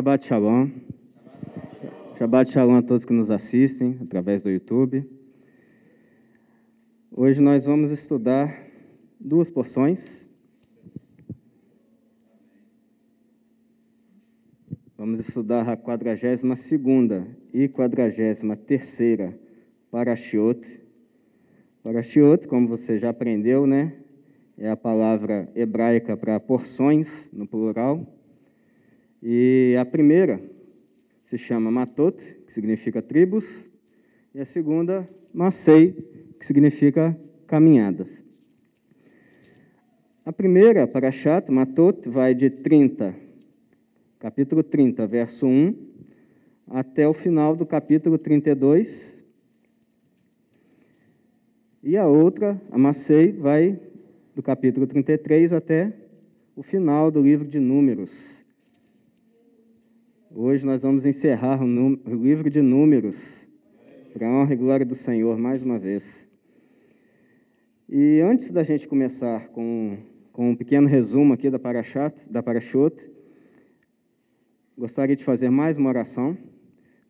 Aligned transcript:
Shabbat 0.00 0.26
Shalom. 0.26 0.70
Shabbat 2.16 2.50
Shalom 2.50 2.76
a 2.76 2.82
todos 2.82 3.04
que 3.04 3.12
nos 3.12 3.30
assistem 3.30 3.98
através 4.00 4.40
do 4.40 4.48
YouTube. 4.48 5.06
Hoje 7.12 7.38
nós 7.38 7.66
vamos 7.66 7.90
estudar 7.90 8.64
duas 9.20 9.50
porções. 9.50 10.26
Vamos 14.96 15.20
estudar 15.20 15.68
a 15.68 15.76
42ª 15.76 17.26
e 17.52 17.68
43ª 17.68 19.34
Parashiot. 19.90 20.80
Parashiot, 21.82 22.48
como 22.48 22.66
você 22.66 22.98
já 22.98 23.10
aprendeu, 23.10 23.66
né? 23.66 23.92
É 24.56 24.70
a 24.70 24.76
palavra 24.78 25.52
hebraica 25.54 26.16
para 26.16 26.40
porções, 26.40 27.28
no 27.34 27.46
plural. 27.46 28.19
E 29.22 29.76
a 29.78 29.84
primeira 29.84 30.40
se 31.26 31.36
chama 31.36 31.70
Matot, 31.70 32.16
que 32.46 32.52
significa 32.52 33.02
tribos, 33.02 33.70
e 34.34 34.40
a 34.40 34.44
segunda, 34.44 35.06
Masei, 35.32 35.92
que 36.38 36.46
significa 36.46 37.16
caminhadas. 37.46 38.24
A 40.24 40.32
primeira, 40.32 40.86
Parashat, 40.86 41.50
Matot, 41.50 42.08
vai 42.08 42.34
de 42.34 42.48
30, 42.48 43.14
capítulo 44.18 44.62
30, 44.62 45.06
verso 45.06 45.46
1, 45.46 45.74
até 46.68 47.06
o 47.06 47.12
final 47.12 47.54
do 47.56 47.66
capítulo 47.66 48.16
32. 48.16 49.24
E 51.82 51.96
a 51.96 52.06
outra, 52.06 52.60
a 52.70 52.78
Masei, 52.78 53.32
vai 53.32 53.80
do 54.34 54.42
capítulo 54.42 54.86
33 54.86 55.52
até 55.52 55.92
o 56.54 56.62
final 56.62 57.10
do 57.10 57.20
livro 57.20 57.46
de 57.46 57.58
Números. 57.58 58.39
Hoje 60.32 60.64
nós 60.64 60.84
vamos 60.84 61.04
encerrar 61.04 61.60
o, 61.60 62.14
livro 62.14 62.48
de 62.48 62.62
Números, 62.62 63.48
para 64.12 64.28
a 64.28 64.30
honra 64.30 64.54
e 64.54 64.56
glória 64.56 64.86
do 64.86 64.94
Senhor, 64.94 65.36
mais 65.36 65.60
uma 65.60 65.76
vez. 65.76 66.28
E 67.88 68.20
antes 68.20 68.52
da 68.52 68.62
gente 68.62 68.86
começar 68.86 69.48
com, 69.48 69.98
com 70.32 70.50
um 70.50 70.54
pequeno 70.54 70.86
resumo 70.86 71.32
aqui 71.32 71.50
da 71.50 71.58
Parashat, 71.58 72.30
da 72.30 72.44
Parashut, 72.44 73.10
gostaria 74.78 75.16
de 75.16 75.24
fazer 75.24 75.50
mais 75.50 75.76
uma 75.76 75.88
oração. 75.88 76.38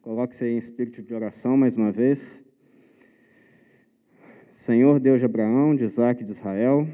Coloque-se 0.00 0.44
aí 0.44 0.54
em 0.54 0.58
espírito 0.58 1.02
de 1.02 1.12
oração 1.12 1.58
mais 1.58 1.76
uma 1.76 1.92
vez. 1.92 2.42
Senhor 4.54 4.98
Deus 4.98 5.18
de 5.18 5.26
Abraão, 5.26 5.76
de 5.76 5.84
Isaac 5.84 6.22
e 6.22 6.24
de 6.24 6.30
Israel, 6.30 6.88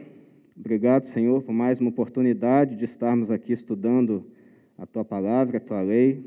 obrigado, 0.58 1.06
Senhor, 1.06 1.44
por 1.44 1.52
mais 1.52 1.78
uma 1.78 1.90
oportunidade 1.90 2.74
de 2.74 2.84
estarmos 2.84 3.30
aqui 3.30 3.52
estudando 3.52 4.26
a 4.78 4.86
tua 4.86 5.04
palavra, 5.04 5.58
a 5.58 5.60
tua 5.60 5.82
lei. 5.82 6.24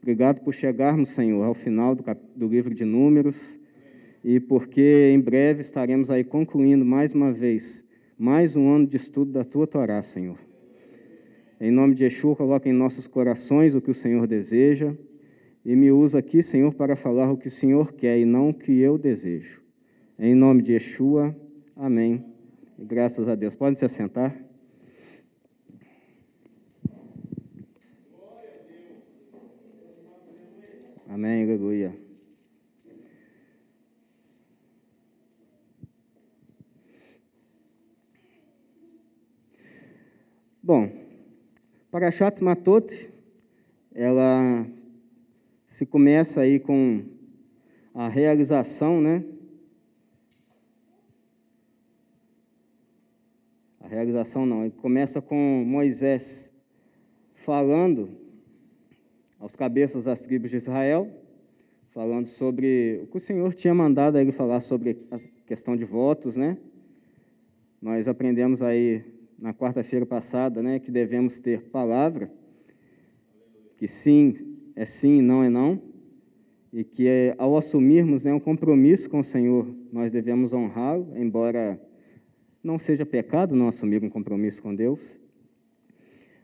Obrigado 0.00 0.40
por 0.40 0.54
chegarmos, 0.54 1.10
Senhor, 1.10 1.42
ao 1.42 1.54
final 1.54 1.94
do, 1.94 2.04
do 2.34 2.46
livro 2.46 2.74
de 2.74 2.84
Números 2.84 3.58
e 4.24 4.40
porque 4.40 5.10
em 5.12 5.20
breve 5.20 5.60
estaremos 5.60 6.10
aí 6.10 6.24
concluindo 6.24 6.84
mais 6.84 7.14
uma 7.14 7.32
vez 7.32 7.86
mais 8.18 8.56
um 8.56 8.68
ano 8.68 8.86
de 8.86 8.96
estudo 8.96 9.30
da 9.30 9.44
tua 9.44 9.64
Torá, 9.64 10.02
Senhor. 10.02 10.36
Em 11.60 11.70
nome 11.70 11.94
de 11.94 12.02
Yeshua, 12.02 12.34
coloca 12.34 12.68
em 12.68 12.72
nossos 12.72 13.06
corações 13.06 13.76
o 13.76 13.80
que 13.80 13.92
o 13.92 13.94
Senhor 13.94 14.26
deseja 14.26 14.92
e 15.64 15.76
me 15.76 15.92
usa 15.92 16.18
aqui, 16.18 16.42
Senhor, 16.42 16.74
para 16.74 16.96
falar 16.96 17.30
o 17.30 17.36
que 17.36 17.46
o 17.46 17.50
Senhor 17.50 17.92
quer 17.92 18.18
e 18.18 18.24
não 18.24 18.50
o 18.50 18.54
que 18.54 18.80
eu 18.80 18.98
desejo. 18.98 19.62
Em 20.18 20.34
nome 20.34 20.62
de 20.62 20.72
Yeshua, 20.72 21.34
amém. 21.76 22.24
E 22.76 22.84
graças 22.84 23.28
a 23.28 23.36
Deus. 23.36 23.54
Podem 23.54 23.76
se 23.76 23.84
assentar. 23.84 24.47
Amém, 31.18 31.42
aleluia. 31.42 31.98
Bom, 40.62 40.88
Parashat 41.90 42.40
Matot, 42.40 43.10
ela 43.92 44.64
se 45.66 45.84
começa 45.84 46.42
aí 46.42 46.60
com 46.60 47.04
a 47.92 48.06
realização, 48.06 49.00
né? 49.00 49.24
A 53.80 53.88
realização 53.88 54.46
não, 54.46 54.62
ele 54.62 54.74
começa 54.76 55.20
com 55.20 55.64
Moisés 55.66 56.52
falando 57.34 58.17
aos 59.38 59.54
cabeças 59.54 60.04
das 60.04 60.20
tribos 60.20 60.50
de 60.50 60.56
Israel, 60.56 61.08
falando 61.90 62.26
sobre 62.26 63.00
o 63.04 63.06
que 63.06 63.16
o 63.16 63.20
Senhor 63.20 63.54
tinha 63.54 63.74
mandado 63.74 64.18
ele 64.18 64.32
falar 64.32 64.60
sobre 64.60 64.98
a 65.10 65.18
questão 65.46 65.76
de 65.76 65.84
votos, 65.84 66.36
né? 66.36 66.58
Nós 67.80 68.08
aprendemos 68.08 68.62
aí 68.62 69.04
na 69.38 69.54
quarta-feira 69.54 70.04
passada, 70.04 70.62
né, 70.62 70.80
que 70.80 70.90
devemos 70.90 71.38
ter 71.38 71.62
palavra, 71.62 72.30
que 73.76 73.86
sim 73.86 74.34
é 74.74 74.84
sim, 74.84 75.22
não 75.22 75.44
é 75.44 75.48
não, 75.48 75.80
e 76.72 76.82
que 76.82 77.06
é, 77.06 77.34
ao 77.38 77.56
assumirmos 77.56 78.24
né, 78.24 78.34
um 78.34 78.40
compromisso 78.40 79.08
com 79.08 79.20
o 79.20 79.24
Senhor, 79.24 79.72
nós 79.92 80.10
devemos 80.10 80.52
honrá-lo, 80.52 81.16
embora 81.16 81.80
não 82.62 82.78
seja 82.78 83.06
pecado 83.06 83.54
não 83.54 83.68
assumir 83.68 84.02
um 84.02 84.10
compromisso 84.10 84.62
com 84.62 84.74
Deus. 84.74 85.20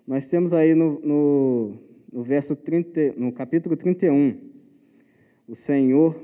Nós 0.07 0.29
temos 0.29 0.53
aí 0.53 0.75
no, 0.75 1.01
no 1.01 1.79
no 2.15 2.23
verso 2.23 2.55
30, 2.55 3.15
no 3.17 3.33
capítulo 3.33 3.77
31, 3.77 4.39
o 5.49 5.57
Senhor 5.57 6.17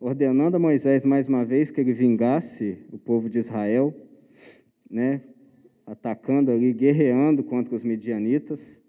ordenando 0.00 0.56
a 0.56 0.58
Moisés 0.58 1.04
mais 1.04 1.28
uma 1.28 1.44
vez 1.44 1.70
que 1.70 1.82
ele 1.82 1.92
vingasse 1.92 2.78
o 2.90 2.96
povo 2.96 3.28
de 3.28 3.38
Israel, 3.38 3.94
né, 4.90 5.20
atacando 5.86 6.50
ali, 6.50 6.72
guerreando 6.72 7.44
contra 7.44 7.74
os 7.74 7.84
medianitas. 7.84 8.82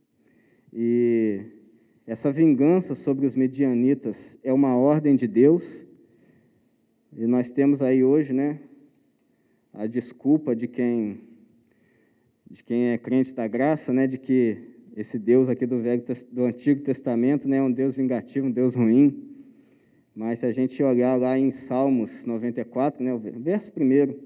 E 0.71 1.41
essa 2.07 2.31
vingança 2.31 2.95
sobre 2.95 3.25
os 3.25 3.35
medianitas 3.35 4.39
é 4.45 4.53
uma 4.53 4.77
ordem 4.77 5.17
de 5.17 5.27
Deus. 5.27 5.85
E 7.17 7.27
nós 7.27 7.51
temos 7.51 7.81
aí 7.81 8.01
hoje, 8.01 8.31
né, 8.31 8.61
a 9.73 9.87
desculpa 9.87 10.55
de 10.55 10.69
quem 10.69 11.19
de 12.49 12.63
quem 12.63 12.91
é 12.91 12.97
crente 12.97 13.33
da 13.33 13.45
graça, 13.45 13.91
né, 13.91 14.07
de 14.07 14.17
que 14.17 14.72
esse 14.95 15.17
Deus 15.17 15.49
aqui 15.49 15.65
do, 15.65 15.79
Velho, 15.79 16.03
do 16.31 16.43
Antigo 16.45 16.81
Testamento 16.81 17.47
né, 17.47 17.57
é 17.57 17.61
um 17.61 17.71
Deus 17.71 17.95
vingativo, 17.95 18.47
um 18.47 18.51
Deus 18.51 18.75
ruim. 18.75 19.29
Mas 20.15 20.39
se 20.39 20.45
a 20.45 20.51
gente 20.51 20.81
olhar 20.83 21.15
lá 21.15 21.37
em 21.37 21.49
Salmos 21.49 22.23
94, 22.25 23.03
né, 23.03 23.11
o 23.13 23.19
verso 23.19 23.71
primeiro, 23.71 24.19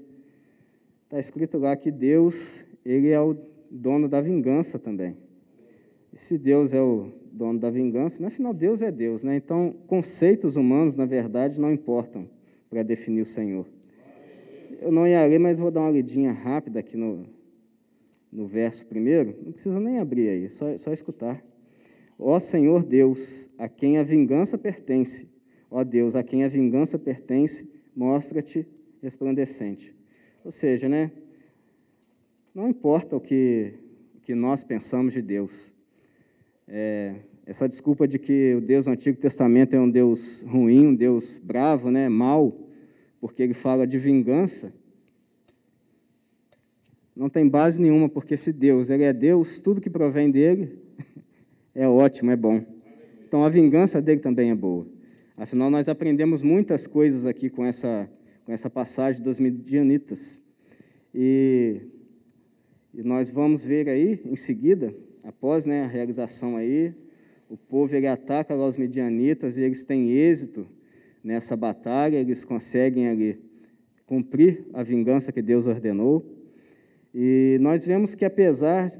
está 1.04 1.18
escrito 1.18 1.56
lá 1.56 1.74
que 1.74 1.90
Deus 1.90 2.64
ele 2.84 3.08
é 3.08 3.20
o 3.20 3.34
dono 3.70 4.08
da 4.08 4.20
vingança 4.20 4.78
também. 4.78 5.16
E 6.12 6.18
se 6.18 6.36
Deus 6.36 6.74
é 6.74 6.80
o 6.80 7.10
dono 7.32 7.58
da 7.58 7.70
vingança, 7.70 8.22
no 8.22 8.30
final 8.30 8.52
Deus 8.52 8.82
é 8.82 8.90
Deus, 8.90 9.22
né? 9.22 9.36
Então 9.36 9.74
conceitos 9.86 10.56
humanos, 10.56 10.96
na 10.96 11.06
verdade, 11.06 11.60
não 11.60 11.72
importam 11.72 12.28
para 12.68 12.82
definir 12.82 13.22
o 13.22 13.26
Senhor. 13.26 13.66
Eu 14.80 14.92
não 14.92 15.06
ia 15.06 15.24
ler, 15.24 15.38
mas 15.38 15.58
vou 15.58 15.70
dar 15.70 15.80
uma 15.80 15.90
lidinha 15.90 16.32
rápida 16.32 16.80
aqui 16.80 16.96
no, 16.96 17.26
no 18.32 18.46
verso 18.46 18.86
primeiro, 18.86 19.36
não 19.44 19.52
precisa 19.52 19.80
nem 19.80 19.98
abrir 19.98 20.28
aí, 20.28 20.48
só, 20.48 20.76
só 20.76 20.92
escutar. 20.92 21.42
Ó 22.18 22.38
Senhor 22.40 22.84
Deus, 22.84 23.48
a 23.56 23.68
quem 23.68 23.98
a 23.98 24.02
vingança 24.02 24.58
pertence, 24.58 25.28
ó 25.70 25.84
Deus, 25.84 26.16
a 26.16 26.22
quem 26.22 26.44
a 26.44 26.48
vingança 26.48 26.98
pertence, 26.98 27.68
mostra-te 27.94 28.66
resplandecente. 29.02 29.94
Ou 30.44 30.50
seja, 30.50 30.88
né, 30.88 31.10
não 32.54 32.68
importa 32.68 33.16
o 33.16 33.20
que, 33.20 33.74
o 34.16 34.20
que 34.20 34.34
nós 34.34 34.62
pensamos 34.62 35.12
de 35.12 35.22
Deus. 35.22 35.74
É, 36.66 37.14
essa 37.46 37.68
desculpa 37.68 38.06
de 38.06 38.18
que 38.18 38.54
o 38.54 38.60
Deus 38.60 38.84
do 38.84 38.90
Antigo 38.90 39.18
Testamento 39.18 39.74
é 39.74 39.80
um 39.80 39.90
Deus 39.90 40.42
ruim, 40.42 40.88
um 40.88 40.94
Deus 40.94 41.38
bravo, 41.38 41.90
né, 41.90 42.08
mau, 42.08 42.68
porque 43.20 43.42
ele 43.42 43.54
fala 43.54 43.86
de 43.86 43.98
vingança, 43.98 44.72
não 47.18 47.28
tem 47.28 47.48
base 47.48 47.80
nenhuma, 47.80 48.08
porque 48.08 48.36
se 48.36 48.52
Deus 48.52 48.90
ele 48.90 49.02
é 49.02 49.12
Deus, 49.12 49.60
tudo 49.60 49.80
que 49.80 49.90
provém 49.90 50.30
dele 50.30 50.78
é 51.74 51.88
ótimo, 51.88 52.30
é 52.30 52.36
bom. 52.36 52.64
Então 53.26 53.42
a 53.42 53.48
vingança 53.48 54.00
dele 54.00 54.20
também 54.20 54.50
é 54.50 54.54
boa. 54.54 54.86
Afinal, 55.36 55.68
nós 55.68 55.88
aprendemos 55.88 56.42
muitas 56.42 56.86
coisas 56.86 57.26
aqui 57.26 57.50
com 57.50 57.66
essa, 57.66 58.08
com 58.46 58.52
essa 58.52 58.70
passagem 58.70 59.20
dos 59.20 59.40
midianitas. 59.40 60.40
E, 61.12 61.80
e 62.94 63.02
nós 63.02 63.30
vamos 63.30 63.64
ver 63.64 63.88
aí, 63.88 64.20
em 64.24 64.36
seguida, 64.36 64.94
após 65.24 65.66
né, 65.66 65.82
a 65.82 65.88
realização 65.88 66.56
aí, 66.56 66.94
o 67.48 67.56
povo 67.56 67.96
ele 67.96 68.06
ataca 68.06 68.54
lá 68.54 68.64
os 68.64 68.76
midianitas 68.76 69.58
e 69.58 69.62
eles 69.64 69.84
têm 69.84 70.12
êxito 70.12 70.68
nessa 71.24 71.56
batalha, 71.56 72.16
eles 72.16 72.44
conseguem 72.44 73.08
ali 73.08 73.40
cumprir 74.06 74.64
a 74.72 74.84
vingança 74.84 75.32
que 75.32 75.42
Deus 75.42 75.66
ordenou. 75.66 76.37
E 77.20 77.58
nós 77.60 77.84
vemos 77.84 78.14
que, 78.14 78.24
apesar 78.24 78.92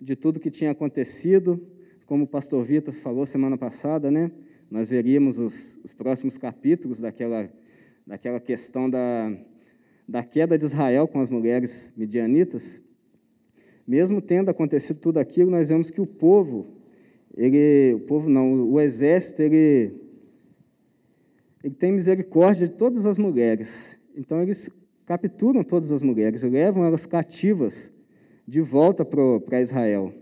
de 0.00 0.14
tudo 0.14 0.38
que 0.38 0.52
tinha 0.52 0.70
acontecido, 0.70 1.60
como 2.06 2.22
o 2.22 2.28
pastor 2.28 2.62
Vitor 2.62 2.94
falou 2.94 3.26
semana 3.26 3.58
passada, 3.58 4.08
né? 4.08 4.30
Nós 4.70 4.88
veríamos 4.88 5.36
os, 5.36 5.80
os 5.82 5.92
próximos 5.92 6.38
capítulos 6.38 7.00
daquela, 7.00 7.52
daquela 8.06 8.38
questão 8.38 8.88
da, 8.88 9.36
da 10.06 10.22
queda 10.22 10.56
de 10.56 10.64
Israel 10.64 11.08
com 11.08 11.18
as 11.18 11.28
mulheres 11.28 11.92
midianitas. 11.96 12.80
Mesmo 13.84 14.22
tendo 14.22 14.50
acontecido 14.50 15.00
tudo 15.00 15.18
aquilo, 15.18 15.50
nós 15.50 15.70
vemos 15.70 15.90
que 15.90 16.00
o 16.00 16.06
povo, 16.06 16.68
ele, 17.36 17.94
o 17.94 18.00
povo 18.06 18.30
não, 18.30 18.70
o 18.70 18.80
exército, 18.80 19.42
ele, 19.42 19.92
ele 21.64 21.74
tem 21.74 21.90
misericórdia 21.90 22.68
de 22.68 22.74
todas 22.74 23.04
as 23.06 23.18
mulheres. 23.18 23.98
Então 24.14 24.40
eles 24.40 24.70
capturam 25.08 25.64
todas 25.64 25.90
as 25.90 26.02
mulheres, 26.02 26.42
levam 26.42 26.84
elas 26.84 27.06
cativas 27.06 27.90
de 28.46 28.60
volta 28.60 29.06
para 29.06 29.58
Israel. 29.58 30.12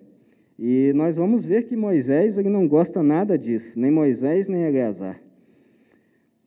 E 0.56 0.92
nós 0.94 1.16
vamos 1.16 1.44
ver 1.44 1.64
que 1.64 1.74
Moisés 1.74 2.38
ele 2.38 2.48
não 2.48 2.68
gosta 2.68 3.02
nada 3.02 3.36
disso, 3.36 3.80
nem 3.80 3.90
Moisés 3.90 4.46
nem 4.46 4.62
Eleazar. 4.62 5.20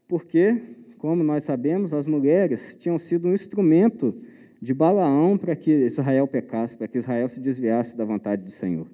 Porque, 0.08 0.58
como 0.98 1.22
nós 1.22 1.44
sabemos, 1.44 1.94
as 1.94 2.08
mulheres 2.08 2.78
tinham 2.78 2.98
sido 2.98 3.28
um 3.28 3.34
instrumento 3.34 4.16
de 4.62 4.74
Balaão 4.74 5.38
para 5.38 5.54
que 5.54 5.72
Israel 5.72 6.26
pecasse, 6.26 6.78
para 6.78 6.88
que 6.88 6.98
Israel 6.98 7.28
se 7.28 7.42
desviasse 7.42 7.98
da 7.98 8.06
vontade 8.06 8.42
do 8.42 8.52
Senhor, 8.52 8.88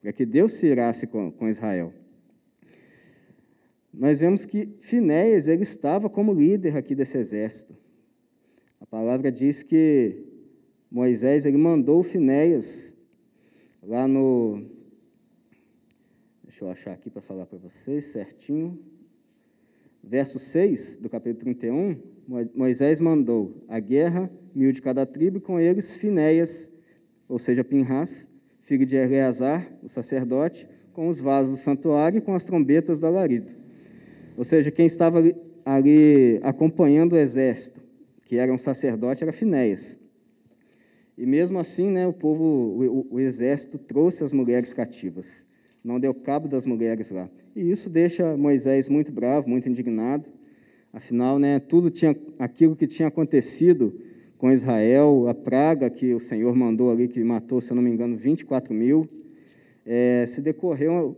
para 0.00 0.10
que 0.10 0.24
Deus 0.24 0.54
se 0.54 0.68
irasse 0.68 1.06
com, 1.06 1.30
com 1.30 1.50
Israel. 1.50 1.92
Nós 3.92 4.20
vemos 4.20 4.46
que 4.46 4.70
Finéias 4.80 5.48
ele 5.48 5.64
estava 5.64 6.08
como 6.08 6.32
líder 6.32 6.78
aqui 6.78 6.94
desse 6.94 7.18
exército. 7.18 7.76
A 8.80 8.86
palavra 8.86 9.32
diz 9.32 9.62
que 9.62 10.22
Moisés 10.90 11.46
ele 11.46 11.56
mandou 11.56 12.02
Finéias 12.02 12.94
lá 13.82 14.06
no. 14.06 14.62
Deixa 16.44 16.64
eu 16.64 16.70
achar 16.70 16.92
aqui 16.92 17.10
para 17.10 17.22
falar 17.22 17.46
para 17.46 17.58
vocês 17.58 18.06
certinho. 18.06 18.78
Verso 20.02 20.38
6 20.38 20.98
do 20.98 21.08
capítulo 21.08 21.40
31, 21.40 22.00
Moisés 22.54 23.00
mandou 23.00 23.64
a 23.66 23.80
guerra, 23.80 24.30
mil 24.54 24.70
de 24.70 24.80
cada 24.80 25.04
tribo, 25.04 25.38
e 25.38 25.40
com 25.40 25.58
eles 25.58 25.94
Finéias, 25.94 26.70
ou 27.28 27.40
seja, 27.40 27.64
Pinhas, 27.64 28.28
filho 28.60 28.86
de 28.86 28.94
Eleazar, 28.94 29.68
o 29.82 29.88
sacerdote, 29.88 30.68
com 30.92 31.08
os 31.08 31.18
vasos 31.18 31.54
do 31.54 31.60
santuário 31.60 32.18
e 32.18 32.20
com 32.20 32.34
as 32.34 32.44
trombetas 32.44 33.00
do 33.00 33.06
alarido. 33.06 33.52
Ou 34.36 34.44
seja, 34.44 34.70
quem 34.70 34.86
estava 34.86 35.22
ali, 35.64 36.38
acompanhando 36.42 37.14
o 37.14 37.18
exército, 37.18 37.82
que 38.26 38.36
era 38.36 38.52
um 38.52 38.58
sacerdote, 38.58 39.22
era 39.22 39.32
Finéias. 39.32 39.98
E 41.16 41.24
mesmo 41.24 41.58
assim, 41.58 41.90
né, 41.90 42.06
o 42.06 42.12
povo, 42.12 42.44
o, 42.44 43.14
o, 43.14 43.20
exército 43.20 43.78
trouxe 43.78 44.22
as 44.22 44.32
mulheres 44.32 44.74
cativas, 44.74 45.46
não 45.82 45.98
deu 45.98 46.12
cabo 46.12 46.46
das 46.46 46.66
mulheres 46.66 47.10
lá. 47.10 47.30
E 47.54 47.70
isso 47.70 47.88
deixa 47.88 48.36
Moisés 48.36 48.88
muito 48.88 49.10
bravo, 49.10 49.48
muito 49.48 49.68
indignado. 49.68 50.28
Afinal, 50.92 51.38
né, 51.38 51.58
tudo 51.58 51.88
tinha 51.88 52.14
aquilo 52.38 52.76
que 52.76 52.86
tinha 52.86 53.08
acontecido 53.08 53.98
com 54.36 54.52
Israel, 54.52 55.26
a 55.28 55.34
praga 55.34 55.88
que 55.88 56.12
o 56.12 56.20
Senhor 56.20 56.54
mandou 56.54 56.90
ali, 56.90 57.08
que 57.08 57.22
matou, 57.24 57.60
se 57.60 57.70
eu 57.70 57.76
não 57.76 57.82
me 57.82 57.90
engano, 57.90 58.16
24 58.16 58.74
mil, 58.74 59.08
é, 59.86 60.26
se 60.26 60.42
decorreu 60.42 61.16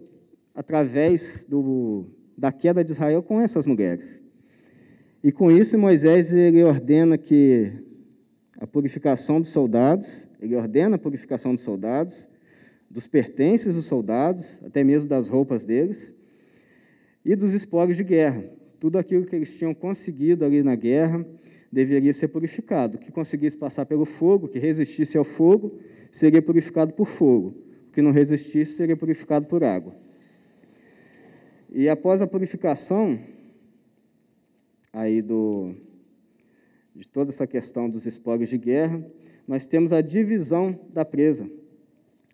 através 0.55 1.45
do, 1.49 2.05
da 2.37 2.53
queda 2.53 2.85
de 2.85 2.93
Israel 2.93 3.23
com 3.23 3.41
essas 3.41 3.67
mulheres. 3.67 4.23
E 5.23 5.33
com 5.33 5.51
isso, 5.51 5.77
Moisés 5.77 6.33
ele 6.33 6.63
ordena 6.63 7.19
que 7.19 7.73
a 8.57 8.67
purificação 8.67 9.41
dos 9.41 9.51
soldados, 9.51 10.29
ele 10.41 10.55
ordena 10.55 10.95
a 10.95 10.99
purificação 10.99 11.55
dos 11.55 11.65
soldados, 11.65 12.29
dos 12.89 13.07
pertences 13.07 13.75
dos 13.75 13.85
soldados, 13.85 14.61
até 14.65 14.85
mesmo 14.85 15.09
das 15.09 15.29
roupas 15.29 15.65
deles, 15.65 16.15
e 17.25 17.35
dos 17.35 17.53
espólios 17.53 17.97
de 17.97 18.05
guerra. 18.05 18.45
Tudo 18.79 18.97
aquilo 18.97 19.27
que 19.27 19.35
eles 19.35 19.57
tinham 19.59 19.75
conseguido 19.75 20.45
ali 20.45 20.63
na 20.63 20.77
guerra 20.77 21.27
deveria 21.71 22.13
ser 22.13 22.29
purificado. 22.29 22.97
O 22.97 23.01
que 23.01 23.11
conseguisse 23.11 23.57
passar 23.57 23.87
pelo 23.87 24.05
fogo, 24.05 24.47
que 24.47 24.59
resistisse 24.59 25.19
ao 25.19 25.25
fogo, 25.25 25.79
seria 26.13 26.41
purificado 26.41 26.93
por 26.93 27.07
fogo. 27.07 27.55
O 27.89 27.93
que 27.93 28.01
não 28.01 28.13
resistisse 28.13 28.77
seria 28.77 28.97
purificado 28.97 29.47
por 29.47 29.65
água. 29.65 29.95
E 31.71 31.89
após 31.89 32.23
a 32.23 32.27
purificação 32.27 33.19
aí 34.93 35.23
do, 35.23 35.75
de 36.95 37.07
toda 37.09 37.31
essa 37.31 37.47
questão 37.47 37.89
dos 37.89 38.07
espólios 38.07 38.49
de 38.49 38.59
guerra, 38.59 39.05
nós 39.47 39.67
temos 39.67 39.93
a 39.93 40.01
divisão 40.01 40.79
da 40.93 41.05
presa. 41.05 41.51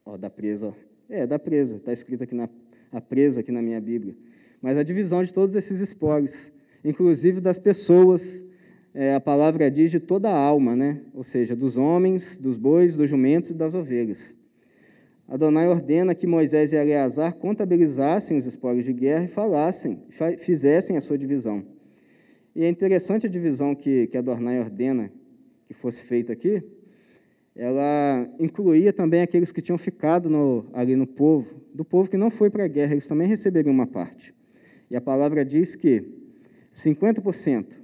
Ó, 0.04 0.16
da 0.16 0.28
presa, 0.28 0.68
ó. 0.68 0.72
é, 1.08 1.26
da 1.26 1.38
presa, 1.38 1.76
está 1.76 1.92
escrito 1.92 2.24
aqui 2.24 2.34
na 2.34 2.48
a 2.94 3.00
presa 3.00 3.40
aqui 3.40 3.50
na 3.50 3.60
minha 3.60 3.80
Bíblia. 3.80 4.14
Mas 4.62 4.78
a 4.78 4.82
divisão 4.82 5.22
de 5.22 5.32
todos 5.32 5.56
esses 5.56 5.80
espólios, 5.80 6.52
inclusive 6.84 7.40
das 7.40 7.58
pessoas, 7.58 8.44
é, 8.94 9.14
a 9.14 9.20
palavra 9.20 9.68
diz 9.68 9.90
de 9.90 9.98
toda 9.98 10.30
a 10.30 10.36
alma, 10.36 10.76
né? 10.76 11.00
ou 11.12 11.24
seja, 11.24 11.56
dos 11.56 11.76
homens, 11.76 12.38
dos 12.38 12.56
bois, 12.56 12.96
dos 12.96 13.10
jumentos 13.10 13.50
e 13.50 13.54
das 13.54 13.74
ovelhas. 13.74 14.36
Adonai 15.26 15.66
ordena 15.66 16.14
que 16.14 16.26
Moisés 16.26 16.72
e 16.72 16.76
Eleazar 16.76 17.34
contabilizassem 17.34 18.36
os 18.36 18.46
espólios 18.46 18.84
de 18.84 18.92
guerra 18.92 19.24
e 19.24 19.28
falassem, 19.28 19.98
fizessem 20.38 20.96
a 20.96 21.00
sua 21.00 21.18
divisão. 21.18 21.64
E 22.54 22.64
é 22.64 22.68
interessante 22.68 23.26
a 23.26 23.30
divisão 23.30 23.74
que, 23.74 24.06
que 24.06 24.16
a 24.16 24.22
Dornay 24.22 24.60
ordena 24.60 25.10
que 25.66 25.74
fosse 25.74 26.02
feita 26.02 26.32
aqui. 26.32 26.62
Ela 27.56 28.28
incluía 28.38 28.92
também 28.92 29.22
aqueles 29.22 29.52
que 29.52 29.62
tinham 29.62 29.78
ficado 29.78 30.28
no, 30.28 30.66
ali 30.72 30.96
no 30.96 31.06
povo, 31.06 31.48
do 31.72 31.84
povo 31.84 32.08
que 32.08 32.16
não 32.16 32.30
foi 32.30 32.50
para 32.50 32.64
a 32.64 32.68
guerra, 32.68 32.92
eles 32.92 33.06
também 33.06 33.28
receberiam 33.28 33.72
uma 33.72 33.86
parte. 33.86 34.34
E 34.90 34.96
a 34.96 35.00
palavra 35.00 35.44
diz 35.44 35.74
que 35.74 36.04
50% 36.72 37.80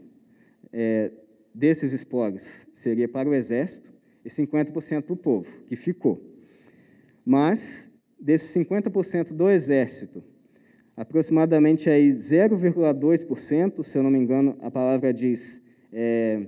é, 0.73 1.11
desses 1.55 1.93
espólios 1.93 2.69
seria 2.73 3.09
para 3.09 3.29
o 3.29 3.35
exército 3.35 3.93
e 4.25 4.29
50% 4.29 5.03
para 5.03 5.13
o 5.13 5.17
povo, 5.17 5.49
que 5.67 5.77
ficou. 5.77 6.21
Mas, 7.25 7.91
desses 8.19 8.55
50% 8.55 9.35
do 9.35 9.49
exército, 9.49 10.23
aproximadamente 11.01 11.89
aí 11.89 12.11
0,2%, 12.11 13.83
se 13.83 13.97
eu 13.97 14.03
não 14.03 14.11
me 14.11 14.19
engano, 14.19 14.59
a 14.61 14.71
palavra 14.71 15.15
diz 15.15 15.63
é, 15.91 16.43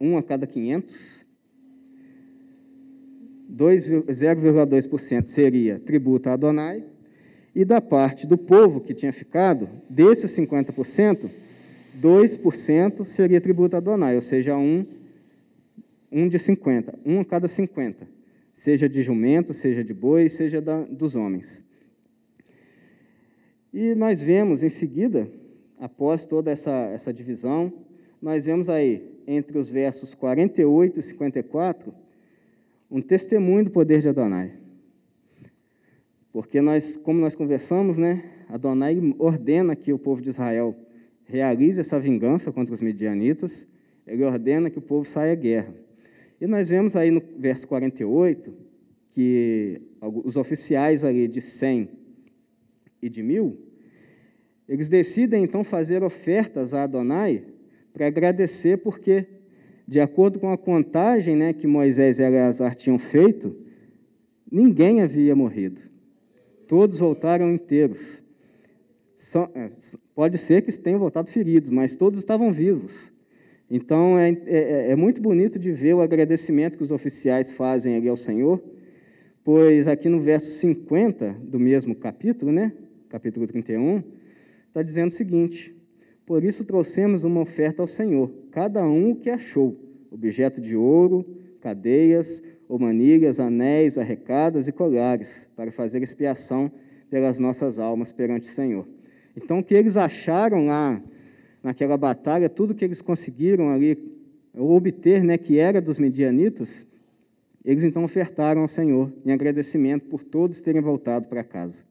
um 0.00 0.16
a 0.16 0.22
cada 0.22 0.46
500. 0.46 1.26
0,2% 3.54 5.26
seria 5.26 5.78
tributo 5.78 6.30
a 6.30 6.32
Adonai, 6.32 6.82
e 7.54 7.66
da 7.66 7.82
parte 7.82 8.26
do 8.26 8.38
povo 8.38 8.80
que 8.80 8.94
tinha 8.94 9.12
ficado, 9.12 9.68
desses 9.90 10.30
50%, 10.30 11.28
2% 12.00 13.04
seria 13.04 13.42
tributo 13.42 13.76
a 13.76 13.78
Adonai, 13.78 14.16
ou 14.16 14.22
seja, 14.22 14.56
um, 14.56 14.86
um 16.10 16.26
de 16.28 16.38
50, 16.38 16.98
um 17.04 17.20
a 17.20 17.26
cada 17.26 17.46
50, 17.46 18.08
seja 18.54 18.88
de 18.88 19.02
jumento, 19.02 19.52
seja 19.52 19.84
de 19.84 19.92
boi, 19.92 20.30
seja 20.30 20.62
da, 20.62 20.80
dos 20.80 21.14
homens. 21.14 21.70
E 23.72 23.94
nós 23.94 24.20
vemos 24.20 24.62
em 24.62 24.68
seguida, 24.68 25.30
após 25.78 26.26
toda 26.26 26.50
essa, 26.50 26.70
essa 26.92 27.12
divisão, 27.12 27.72
nós 28.20 28.44
vemos 28.44 28.68
aí, 28.68 29.10
entre 29.26 29.56
os 29.56 29.70
versos 29.70 30.14
48 30.14 31.00
e 31.00 31.02
54, 31.02 31.94
um 32.90 33.00
testemunho 33.00 33.64
do 33.64 33.70
poder 33.70 34.02
de 34.02 34.08
Adonai. 34.08 34.52
Porque 36.32 36.60
nós, 36.60 36.96
como 36.96 37.18
nós 37.18 37.34
conversamos, 37.34 37.96
né, 37.96 38.22
Adonai 38.48 38.98
ordena 39.18 39.74
que 39.74 39.92
o 39.92 39.98
povo 39.98 40.20
de 40.20 40.28
Israel 40.28 40.76
realize 41.24 41.80
essa 41.80 41.98
vingança 41.98 42.52
contra 42.52 42.74
os 42.74 42.82
medianitas, 42.82 43.66
ele 44.06 44.22
ordena 44.22 44.68
que 44.68 44.78
o 44.78 44.82
povo 44.82 45.06
saia 45.06 45.32
à 45.32 45.34
guerra. 45.34 45.74
E 46.38 46.46
nós 46.46 46.68
vemos 46.68 46.94
aí 46.94 47.10
no 47.10 47.22
verso 47.38 47.66
48 47.66 48.52
que 49.10 49.80
os 50.24 50.36
oficiais 50.36 51.04
ali 51.04 51.26
de 51.26 51.40
100 51.40 52.01
e 53.02 53.10
de 53.10 53.22
mil, 53.22 53.58
eles 54.68 54.88
decidem 54.88 55.42
então 55.42 55.64
fazer 55.64 56.02
ofertas 56.02 56.72
a 56.72 56.84
Adonai 56.84 57.44
para 57.92 58.06
agradecer, 58.06 58.78
porque, 58.78 59.26
de 59.86 60.00
acordo 60.00 60.38
com 60.38 60.50
a 60.50 60.56
contagem 60.56 61.36
né, 61.36 61.52
que 61.52 61.66
Moisés 61.66 62.18
e 62.18 62.22
Eleazar 62.22 62.74
tinham 62.74 62.98
feito, 62.98 63.54
ninguém 64.50 65.02
havia 65.02 65.34
morrido. 65.34 65.80
Todos 66.68 67.00
voltaram 67.00 67.52
inteiros. 67.52 68.24
É, 69.54 69.70
pode 70.14 70.38
ser 70.38 70.62
que 70.62 70.72
tenham 70.72 70.98
voltado 70.98 71.30
feridos, 71.30 71.70
mas 71.70 71.94
todos 71.94 72.18
estavam 72.18 72.52
vivos. 72.52 73.12
Então, 73.70 74.18
é, 74.18 74.30
é, 74.46 74.90
é 74.92 74.96
muito 74.96 75.20
bonito 75.20 75.58
de 75.58 75.72
ver 75.72 75.94
o 75.94 76.00
agradecimento 76.00 76.76
que 76.78 76.84
os 76.84 76.90
oficiais 76.90 77.50
fazem 77.50 77.96
ali 77.96 78.08
ao 78.08 78.16
Senhor, 78.16 78.62
pois 79.44 79.86
aqui 79.86 80.08
no 80.08 80.20
verso 80.20 80.50
50 80.50 81.36
do 81.42 81.58
mesmo 81.58 81.94
capítulo, 81.94 82.52
né, 82.52 82.72
capítulo 83.12 83.46
31, 83.46 84.02
está 84.68 84.82
dizendo 84.82 85.08
o 85.08 85.12
seguinte: 85.12 85.76
Por 86.24 86.42
isso 86.42 86.64
trouxemos 86.64 87.24
uma 87.24 87.42
oferta 87.42 87.82
ao 87.82 87.86
Senhor, 87.86 88.32
cada 88.50 88.82
um 88.86 89.10
o 89.10 89.16
que 89.16 89.28
achou: 89.28 89.76
objeto 90.10 90.62
de 90.62 90.74
ouro, 90.74 91.26
cadeias, 91.60 92.42
ou 92.66 92.78
manilhas, 92.78 93.38
anéis, 93.38 93.98
arrecadas 93.98 94.66
e 94.66 94.72
colares, 94.72 95.50
para 95.54 95.70
fazer 95.70 96.02
expiação 96.02 96.72
pelas 97.10 97.38
nossas 97.38 97.78
almas 97.78 98.10
perante 98.10 98.48
o 98.48 98.52
Senhor. 98.52 98.88
Então, 99.36 99.58
o 99.58 99.64
que 99.64 99.74
eles 99.74 99.98
acharam 99.98 100.66
lá 100.66 101.02
naquela 101.62 101.98
batalha, 101.98 102.48
tudo 102.48 102.74
que 102.74 102.84
eles 102.84 103.02
conseguiram 103.02 103.68
ali 103.70 103.98
obter, 104.54 105.22
né, 105.22 105.36
que 105.36 105.58
era 105.58 105.82
dos 105.82 105.98
medianitas, 105.98 106.86
eles 107.62 107.84
então 107.84 108.04
ofertaram 108.04 108.62
ao 108.62 108.68
Senhor 108.68 109.12
em 109.24 109.32
agradecimento 109.32 110.06
por 110.06 110.24
todos 110.24 110.62
terem 110.62 110.80
voltado 110.80 111.28
para 111.28 111.44
casa. 111.44 111.84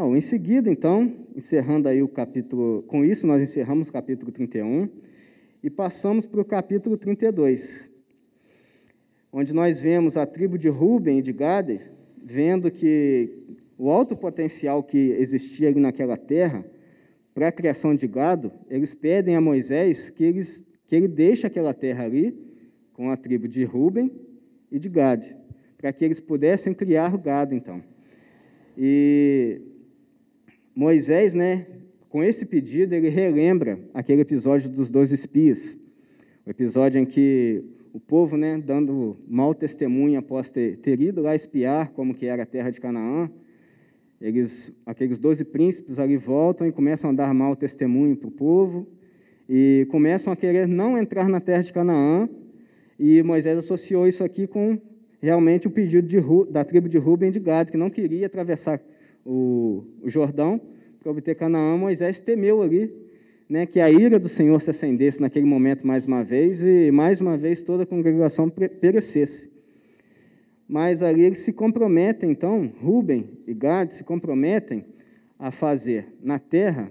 Oh, 0.00 0.14
em 0.14 0.20
seguida, 0.20 0.70
então, 0.70 1.12
encerrando 1.34 1.88
aí 1.88 2.00
o 2.00 2.06
capítulo, 2.06 2.84
com 2.84 3.04
isso 3.04 3.26
nós 3.26 3.42
encerramos 3.42 3.88
o 3.88 3.92
capítulo 3.92 4.30
31 4.30 4.88
e 5.60 5.68
passamos 5.68 6.24
para 6.24 6.40
o 6.40 6.44
capítulo 6.44 6.96
32, 6.96 7.90
onde 9.32 9.52
nós 9.52 9.80
vemos 9.80 10.16
a 10.16 10.24
tribo 10.24 10.56
de 10.56 10.68
Ruben 10.68 11.18
e 11.18 11.22
de 11.22 11.32
Gade, 11.32 11.80
vendo 12.16 12.70
que 12.70 13.42
o 13.76 13.90
alto 13.90 14.16
potencial 14.16 14.84
que 14.84 15.16
existia 15.18 15.66
ali 15.66 15.80
naquela 15.80 16.16
terra 16.16 16.64
para 17.34 17.48
a 17.48 17.52
criação 17.52 17.92
de 17.92 18.06
gado, 18.06 18.52
eles 18.70 18.94
pedem 18.94 19.34
a 19.34 19.40
Moisés 19.40 20.10
que, 20.10 20.22
eles, 20.22 20.64
que 20.86 20.94
ele 20.94 21.08
deixe 21.08 21.44
aquela 21.44 21.74
terra 21.74 22.04
ali 22.04 22.38
com 22.92 23.10
a 23.10 23.16
tribo 23.16 23.48
de 23.48 23.64
Ruben 23.64 24.12
e 24.70 24.78
de 24.78 24.88
Gade, 24.88 25.36
para 25.76 25.92
que 25.92 26.04
eles 26.04 26.20
pudessem 26.20 26.72
criar 26.72 27.12
o 27.12 27.18
gado, 27.18 27.52
então. 27.52 27.82
E 28.76 29.60
Moisés, 30.78 31.34
né, 31.34 31.66
com 32.08 32.22
esse 32.22 32.46
pedido, 32.46 32.94
ele 32.94 33.08
relembra 33.08 33.80
aquele 33.92 34.20
episódio 34.20 34.70
dos 34.70 34.88
dois 34.88 35.10
espias, 35.10 35.76
o 36.46 36.50
episódio 36.50 37.00
em 37.00 37.04
que 37.04 37.64
o 37.92 37.98
povo, 37.98 38.36
né, 38.36 38.62
dando 38.64 39.16
mau 39.26 39.52
testemunho 39.52 40.20
após 40.20 40.52
ter, 40.52 40.76
ter 40.76 41.00
ido 41.00 41.20
lá 41.20 41.34
espiar 41.34 41.90
como 41.90 42.14
que 42.14 42.26
era 42.26 42.44
a 42.44 42.46
terra 42.46 42.70
de 42.70 42.80
Canaã, 42.80 43.28
eles, 44.20 44.72
aqueles 44.86 45.18
doze 45.18 45.44
príncipes 45.44 45.98
ali 45.98 46.16
voltam 46.16 46.64
e 46.64 46.70
começam 46.70 47.10
a 47.10 47.12
dar 47.12 47.34
mau 47.34 47.56
testemunho 47.56 48.16
para 48.16 48.28
o 48.28 48.30
povo 48.30 48.86
e 49.48 49.84
começam 49.90 50.32
a 50.32 50.36
querer 50.36 50.68
não 50.68 50.96
entrar 50.96 51.28
na 51.28 51.40
terra 51.40 51.62
de 51.64 51.72
Canaã. 51.72 52.28
E 52.96 53.20
Moisés 53.24 53.58
associou 53.58 54.06
isso 54.06 54.22
aqui 54.22 54.46
com 54.46 54.78
realmente 55.20 55.66
o 55.66 55.70
pedido 55.72 56.06
de, 56.06 56.18
da 56.52 56.64
tribo 56.64 56.88
de 56.88 56.98
Ruben 56.98 57.32
de 57.32 57.40
Gad, 57.40 57.68
que 57.68 57.76
não 57.76 57.90
queria 57.90 58.26
atravessar 58.26 58.80
o, 59.28 59.84
o 60.02 60.08
Jordão 60.08 60.58
para 60.98 61.12
obter 61.12 61.34
Canaã, 61.34 61.76
Moisés 61.76 62.18
temeu 62.18 62.62
ali 62.62 62.90
né, 63.48 63.66
que 63.66 63.78
a 63.78 63.90
ira 63.90 64.18
do 64.18 64.28
Senhor 64.28 64.60
se 64.60 64.70
acendesse 64.70 65.20
naquele 65.20 65.44
momento 65.44 65.86
mais 65.86 66.06
uma 66.06 66.24
vez 66.24 66.64
e 66.64 66.90
mais 66.90 67.20
uma 67.20 67.36
vez 67.36 67.62
toda 67.62 67.82
a 67.82 67.86
congregação 67.86 68.48
perecesse. 68.48 69.50
Mas 70.66 71.02
ali 71.02 71.22
eles 71.22 71.38
se 71.40 71.52
comprometem, 71.52 72.30
então, 72.30 72.70
Ruben 72.80 73.30
e 73.46 73.54
Gad 73.54 73.90
se 73.90 74.04
comprometem 74.04 74.84
a 75.38 75.50
fazer 75.50 76.08
na 76.22 76.38
terra, 76.38 76.90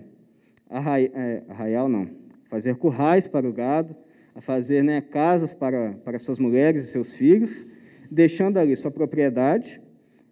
arrai, 0.69 1.11
é, 1.13 1.43
arraial 1.47 1.89
não, 1.89 2.07
fazer 2.49 2.75
currais 2.75 3.27
para 3.27 3.47
o 3.47 3.53
gado, 3.53 3.95
a 4.33 4.41
fazer 4.41 4.83
né, 4.83 5.01
casas 5.01 5.53
para, 5.53 5.93
para 6.03 6.17
suas 6.17 6.39
mulheres 6.39 6.83
e 6.83 6.87
seus 6.87 7.13
filhos, 7.13 7.67
deixando 8.09 8.57
ali 8.57 8.75
sua 8.75 8.89
propriedade, 8.89 9.81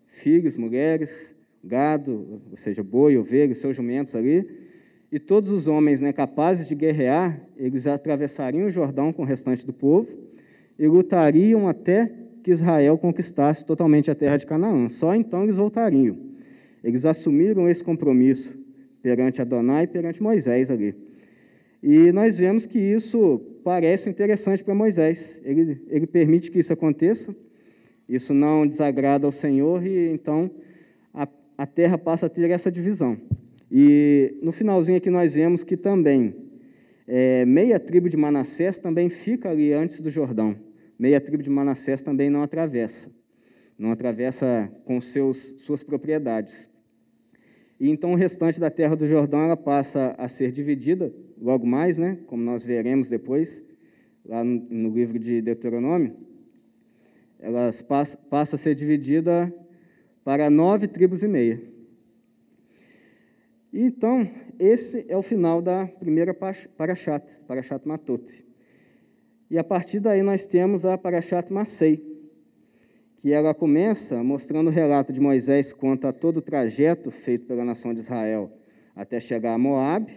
filhos, 0.07 0.57
mulheres, 0.57 1.34
gado, 1.65 2.41
ou 2.51 2.57
seja, 2.57 2.83
boi, 2.83 3.17
ovelha, 3.17 3.53
seus 3.55 3.75
jumentos 3.75 4.15
ali, 4.15 4.47
e 5.11 5.19
todos 5.19 5.51
os 5.51 5.67
homens 5.67 6.01
né, 6.01 6.11
capazes 6.11 6.67
de 6.67 6.75
guerrear, 6.75 7.41
eles 7.57 7.87
atravessariam 7.87 8.67
o 8.67 8.69
Jordão 8.69 9.13
com 9.13 9.21
o 9.21 9.25
restante 9.25 9.65
do 9.65 9.73
povo 9.73 10.07
e 10.77 10.87
lutariam 10.87 11.67
até 11.67 12.11
que 12.43 12.51
Israel 12.51 12.97
conquistasse 12.97 13.63
totalmente 13.65 14.11
a 14.11 14.15
terra 14.15 14.37
de 14.37 14.45
Canaã. 14.45 14.89
Só 14.89 15.15
então 15.15 15.43
eles 15.43 15.57
voltariam. 15.57 16.17
Eles 16.83 17.05
assumiram 17.05 17.67
esse 17.67 17.83
compromisso 17.83 18.55
perante 19.01 19.41
Adonai 19.41 19.85
e 19.85 19.87
perante 19.87 20.21
Moisés 20.21 20.69
ali. 20.69 20.93
E 21.81 22.11
nós 22.11 22.37
vemos 22.37 22.65
que 22.65 22.79
isso 22.79 23.39
parece 23.63 24.09
interessante 24.09 24.63
para 24.63 24.75
Moisés. 24.75 25.41
Ele, 25.43 25.81
ele 25.87 26.07
permite 26.07 26.51
que 26.51 26.59
isso 26.59 26.73
aconteça, 26.73 27.35
isso 28.07 28.33
não 28.33 28.67
desagrada 28.67 29.25
ao 29.25 29.31
Senhor 29.31 29.85
e 29.85 30.09
então 30.09 30.51
a 31.57 31.65
terra 31.65 31.97
passa 31.97 32.25
a 32.25 32.29
ter 32.29 32.49
essa 32.49 32.71
divisão. 32.71 33.17
E 33.71 34.37
no 34.41 34.51
finalzinho 34.51 34.97
aqui 34.97 35.09
nós 35.09 35.33
vemos 35.33 35.63
que 35.63 35.75
também 35.75 36.35
é, 37.07 37.45
meia 37.45 37.79
tribo 37.79 38.09
de 38.09 38.17
Manassés 38.17 38.79
também 38.79 39.09
fica 39.09 39.49
ali 39.49 39.73
antes 39.73 39.99
do 40.01 40.09
Jordão. 40.09 40.55
Meia 40.97 41.19
tribo 41.19 41.43
de 41.43 41.49
Manassés 41.49 42.01
também 42.01 42.29
não 42.29 42.41
atravessa, 42.41 43.11
não 43.77 43.91
atravessa 43.91 44.71
com 44.85 44.99
seus, 45.01 45.55
suas 45.59 45.83
propriedades. 45.83 46.69
E 47.79 47.89
então 47.89 48.13
o 48.13 48.15
restante 48.15 48.59
da 48.59 48.69
terra 48.69 48.95
do 48.95 49.05
Jordão 49.05 49.41
ela 49.41 49.57
passa 49.57 50.15
a 50.17 50.29
ser 50.29 50.51
dividida 50.51 51.13
logo 51.39 51.65
mais, 51.65 51.97
né? 51.97 52.17
Como 52.27 52.41
nós 52.41 52.65
veremos 52.65 53.09
depois 53.09 53.65
lá 54.25 54.43
no, 54.43 54.65
no 54.69 54.89
livro 54.89 55.19
de 55.19 55.41
Deuteronômio, 55.41 56.15
elas 57.39 57.81
passa, 57.81 58.17
passa 58.17 58.55
a 58.55 58.59
ser 58.59 58.73
dividida 58.73 59.53
para 60.25 60.49
nove 60.49 60.87
tribos 60.87 61.21
e 61.21 61.27
meia. 61.27 61.61
Então, 63.71 64.27
esse 64.57 65.05
é 65.07 65.15
o 65.15 65.21
final 65.21 65.61
da 65.61 65.85
primeira 65.85 66.33
Parashat, 66.33 67.39
Parashat 67.47 67.87
Matot. 67.87 68.23
E 69.51 69.57
a 69.59 69.63
partir 69.63 69.99
daí 69.99 70.23
nós 70.23 70.47
temos 70.47 70.83
a 70.83 70.97
Parashat 70.97 71.53
Masei, 71.53 72.03
que 73.17 73.31
ela 73.31 73.53
começa 73.53 74.23
mostrando 74.23 74.67
o 74.67 74.71
relato 74.71 75.13
de 75.13 75.19
Moisés 75.19 75.71
quanto 75.71 76.07
a 76.07 76.11
todo 76.11 76.37
o 76.37 76.41
trajeto 76.41 77.11
feito 77.11 77.45
pela 77.45 77.63
nação 77.63 77.93
de 77.93 77.99
Israel 77.99 78.51
até 78.95 79.19
chegar 79.19 79.53
a 79.53 79.57
Moab, 79.57 80.11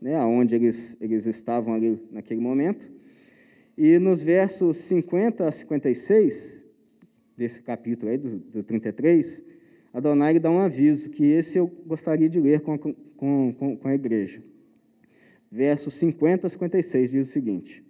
né, 0.00 0.18
onde 0.20 0.54
eles, 0.56 0.96
eles 1.00 1.26
estavam 1.26 1.74
ali 1.74 2.02
naquele 2.10 2.40
momento. 2.40 2.90
E 3.76 3.98
nos 3.98 4.20
versos 4.20 4.78
50 4.78 5.46
a 5.46 5.52
56, 5.52 6.63
desse 7.36 7.60
capítulo 7.62 8.10
aí, 8.10 8.18
do, 8.18 8.38
do 8.38 8.62
33, 8.62 9.44
Adonai 9.92 10.38
dá 10.38 10.50
um 10.50 10.58
aviso, 10.58 11.10
que 11.10 11.24
esse 11.24 11.58
eu 11.58 11.66
gostaria 11.86 12.28
de 12.28 12.40
ler 12.40 12.60
com, 12.60 12.76
com, 12.76 12.94
com, 13.52 13.76
com 13.76 13.88
a 13.88 13.94
igreja. 13.94 14.42
Versos 15.50 15.94
50 15.94 16.46
a 16.46 16.50
56 16.50 17.10
diz 17.10 17.28
o 17.28 17.32
seguinte: 17.32 17.84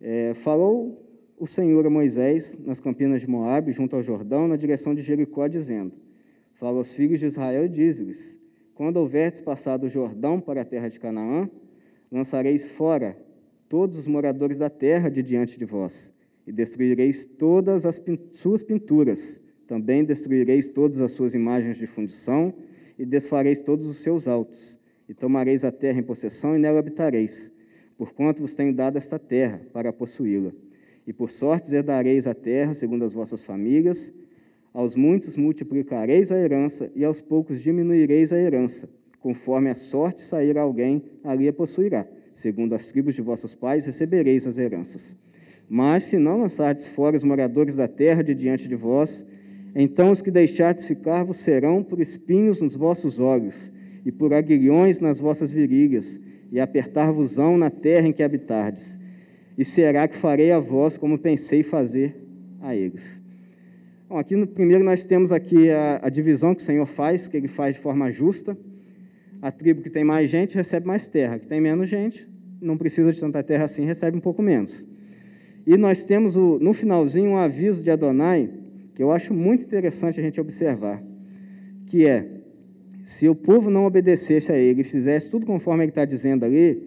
é, 0.00 0.34
Falou 0.34 1.06
o 1.38 1.46
Senhor 1.46 1.86
a 1.86 1.90
Moisés 1.90 2.58
nas 2.58 2.80
campinas 2.80 3.22
de 3.22 3.26
Moabe, 3.26 3.72
junto 3.72 3.96
ao 3.96 4.02
Jordão, 4.02 4.46
na 4.46 4.56
direção 4.56 4.94
de 4.94 5.00
Jericó, 5.00 5.48
dizendo: 5.48 5.92
Fala 6.54 6.76
aos 6.76 6.94
filhos 6.94 7.20
de 7.20 7.26
Israel 7.26 7.64
e 7.64 7.68
diz-lhes: 7.68 8.38
Quando 8.74 8.98
houverdes 8.98 9.40
passado 9.40 9.84
o 9.84 9.88
Jordão 9.88 10.38
para 10.38 10.60
a 10.60 10.66
terra 10.66 10.88
de 10.88 11.00
Canaã, 11.00 11.48
lançareis 12.12 12.70
fora 12.72 13.16
todos 13.70 13.96
os 13.96 14.06
moradores 14.06 14.58
da 14.58 14.68
terra 14.68 15.08
de 15.08 15.22
diante 15.22 15.58
de 15.58 15.64
vós 15.64 16.12
e 16.50 16.52
destruireis 16.52 17.24
todas 17.24 17.86
as 17.86 18.02
suas 18.34 18.60
pinturas. 18.60 19.40
Também 19.68 20.04
destruireis 20.04 20.68
todas 20.68 21.00
as 21.00 21.12
suas 21.12 21.32
imagens 21.32 21.78
de 21.78 21.86
fundição 21.86 22.52
e 22.98 23.06
desfareis 23.06 23.60
todos 23.60 23.86
os 23.86 23.98
seus 23.98 24.26
altos. 24.26 24.76
E 25.08 25.14
tomareis 25.14 25.64
a 25.64 25.70
terra 25.70 26.00
em 26.00 26.02
possessão 26.02 26.56
e 26.56 26.58
nela 26.58 26.80
habitareis, 26.80 27.52
porquanto 27.96 28.40
vos 28.42 28.52
tenho 28.52 28.74
dado 28.74 28.98
esta 28.98 29.16
terra 29.16 29.62
para 29.72 29.92
possuí-la. 29.92 30.50
E 31.06 31.12
por 31.12 31.30
sorte 31.30 31.72
herdareis 31.72 32.26
a 32.26 32.34
terra 32.34 32.74
segundo 32.74 33.04
as 33.04 33.12
vossas 33.12 33.44
famílias. 33.44 34.12
Aos 34.74 34.96
muitos 34.96 35.36
multiplicareis 35.36 36.32
a 36.32 36.38
herança 36.38 36.90
e 36.96 37.04
aos 37.04 37.20
poucos 37.20 37.62
diminuireis 37.62 38.32
a 38.32 38.38
herança. 38.38 38.88
Conforme 39.20 39.70
a 39.70 39.76
sorte 39.76 40.20
sair 40.20 40.58
alguém, 40.58 41.00
ali 41.22 41.46
a 41.46 41.52
possuirá. 41.52 42.04
Segundo 42.34 42.74
as 42.74 42.88
tribos 42.88 43.14
de 43.14 43.22
vossos 43.22 43.54
pais 43.54 43.86
recebereis 43.86 44.48
as 44.48 44.58
heranças. 44.58 45.16
Mas 45.72 46.02
se 46.02 46.18
não 46.18 46.40
lançardes 46.40 46.88
fora 46.88 47.16
os 47.16 47.22
moradores 47.22 47.76
da 47.76 47.86
terra 47.86 48.24
de 48.24 48.34
diante 48.34 48.66
de 48.66 48.74
vós, 48.74 49.24
então 49.72 50.10
os 50.10 50.20
que 50.20 50.28
deixardes 50.28 50.84
ficar 50.84 51.22
vos 51.22 51.36
serão 51.36 51.80
por 51.80 52.00
espinhos 52.00 52.60
nos 52.60 52.74
vossos 52.74 53.20
olhos, 53.20 53.72
e 54.04 54.10
por 54.10 54.34
aguilhões 54.34 55.00
nas 55.00 55.20
vossas 55.20 55.52
virilhas, 55.52 56.20
e 56.50 56.58
apertar-vos-ão 56.58 57.56
na 57.56 57.70
terra 57.70 58.08
em 58.08 58.12
que 58.12 58.20
habitardes. 58.20 58.98
E 59.56 59.64
será 59.64 60.08
que 60.08 60.16
farei 60.16 60.50
a 60.50 60.58
vós 60.58 60.98
como 60.98 61.16
pensei 61.16 61.62
fazer 61.62 62.16
a 62.60 62.74
eles. 62.74 63.22
Bom, 64.08 64.18
aqui 64.18 64.34
no 64.34 64.48
primeiro 64.48 64.82
nós 64.82 65.04
temos 65.04 65.30
aqui 65.30 65.70
a, 65.70 66.00
a 66.02 66.08
divisão 66.08 66.52
que 66.52 66.62
o 66.62 66.64
Senhor 66.64 66.86
faz, 66.86 67.28
que 67.28 67.36
ele 67.36 67.46
faz 67.46 67.76
de 67.76 67.82
forma 67.82 68.10
justa. 68.10 68.58
A 69.40 69.52
tribo 69.52 69.82
que 69.82 69.90
tem 69.90 70.02
mais 70.02 70.28
gente 70.28 70.56
recebe 70.56 70.84
mais 70.84 71.06
terra, 71.06 71.38
que 71.38 71.46
tem 71.46 71.60
menos 71.60 71.88
gente, 71.88 72.28
não 72.60 72.76
precisa 72.76 73.12
de 73.12 73.20
tanta 73.20 73.40
terra 73.40 73.66
assim, 73.66 73.84
recebe 73.84 74.16
um 74.16 74.20
pouco 74.20 74.42
menos. 74.42 74.84
E 75.66 75.76
nós 75.76 76.04
temos 76.04 76.36
o, 76.36 76.58
no 76.58 76.72
finalzinho 76.72 77.30
um 77.30 77.36
aviso 77.36 77.82
de 77.82 77.90
Adonai, 77.90 78.50
que 78.94 79.02
eu 79.02 79.10
acho 79.10 79.32
muito 79.34 79.64
interessante 79.64 80.18
a 80.18 80.22
gente 80.22 80.40
observar, 80.40 81.02
que 81.86 82.06
é, 82.06 82.26
se 83.02 83.28
o 83.28 83.34
povo 83.34 83.70
não 83.70 83.86
obedecesse 83.86 84.52
a 84.52 84.56
ele 84.56 84.82
e 84.82 84.84
fizesse 84.84 85.28
tudo 85.30 85.46
conforme 85.46 85.84
ele 85.84 85.90
está 85.90 86.04
dizendo 86.04 86.44
ali, 86.44 86.82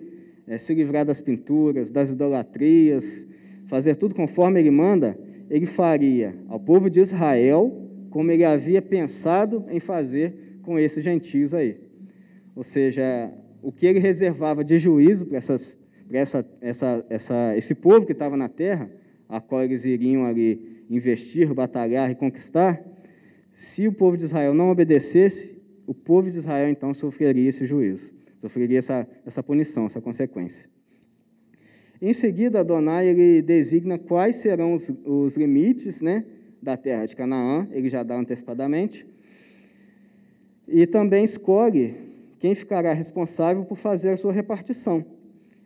é, 0.48 0.58
se 0.58 0.74
livrar 0.74 1.06
das 1.06 1.20
pinturas, 1.20 1.92
das 1.92 2.12
idolatrias, 2.12 3.28
fazer 3.68 3.96
tudo 3.96 4.16
conforme 4.16 4.60
ele 4.60 4.72
manda, 4.72 5.18
ele 5.50 5.66
faria 5.66 6.36
ao 6.48 6.60
povo 6.60 6.90
de 6.90 7.00
Israel 7.00 7.90
como 8.10 8.32
ele 8.32 8.46
havia 8.46 8.82
pensado 8.82 9.66
em 9.70 9.80
fazer 9.80 10.60
com 10.62 10.78
esses 10.78 11.04
gentios 11.04 11.54
aí. 11.54 11.78
Ou 12.56 12.64
seja, 12.64 13.32
o 13.62 13.72
que 13.72 13.86
ele 13.86 14.00
reservava 14.00 14.64
de 14.64 14.78
juízo 14.78 15.26
para, 15.26 15.38
essas, 15.38 15.78
essa, 16.18 16.46
essa, 16.62 17.06
essa, 17.10 17.58
esse 17.58 17.76
povo 17.76 18.06
que 18.06 18.12
estava 18.12 18.38
na 18.38 18.50
terra, 18.50 18.90
a 19.28 19.42
qual 19.42 19.64
eles 19.64 19.86
iriam 19.86 20.26
ali 20.26 20.86
investir, 20.90 21.54
batalhar 21.54 22.12
e 22.12 22.16
conquistar, 22.16 22.82
se 23.54 23.88
o 23.88 23.94
povo 23.94 24.18
de 24.18 24.24
Israel 24.24 24.54
não 24.54 24.70
obedecesse, 24.70 25.62
o 25.86 25.94
povo 25.94 26.30
de 26.30 26.38
Israel 26.38 26.70
então 26.70 26.94
sofreria 26.94 27.50
esse 27.50 27.66
juízo, 27.66 28.14
sofreria 28.38 28.80
essa, 28.80 29.08
essa 29.26 29.44
punição, 29.44 29.86
essa 29.86 30.02
consequência. 30.02 30.70
Em 32.02 32.14
seguida, 32.14 32.60
Adonai 32.60 33.08
ele 33.08 33.42
designa 33.42 33.98
quais 33.98 34.38
serão 34.38 34.74
os, 34.74 34.92
os 35.06 35.38
limites 35.38 36.02
né, 36.02 36.26
da 36.62 36.76
terra 36.76 37.06
de 37.06 37.16
Canaã, 37.16 37.68
ele 37.72 37.90
já 37.90 38.04
dá 38.04 38.16
antecipadamente, 38.16 39.06
e 40.68 40.88
também 40.88 41.24
escolhe 41.24 41.96
quem 42.40 42.56
ficará 42.56 42.94
responsável 42.94 43.64
por 43.64 43.78
fazer 43.78 44.10
a 44.10 44.18
sua 44.18 44.34
repartição. 44.34 45.06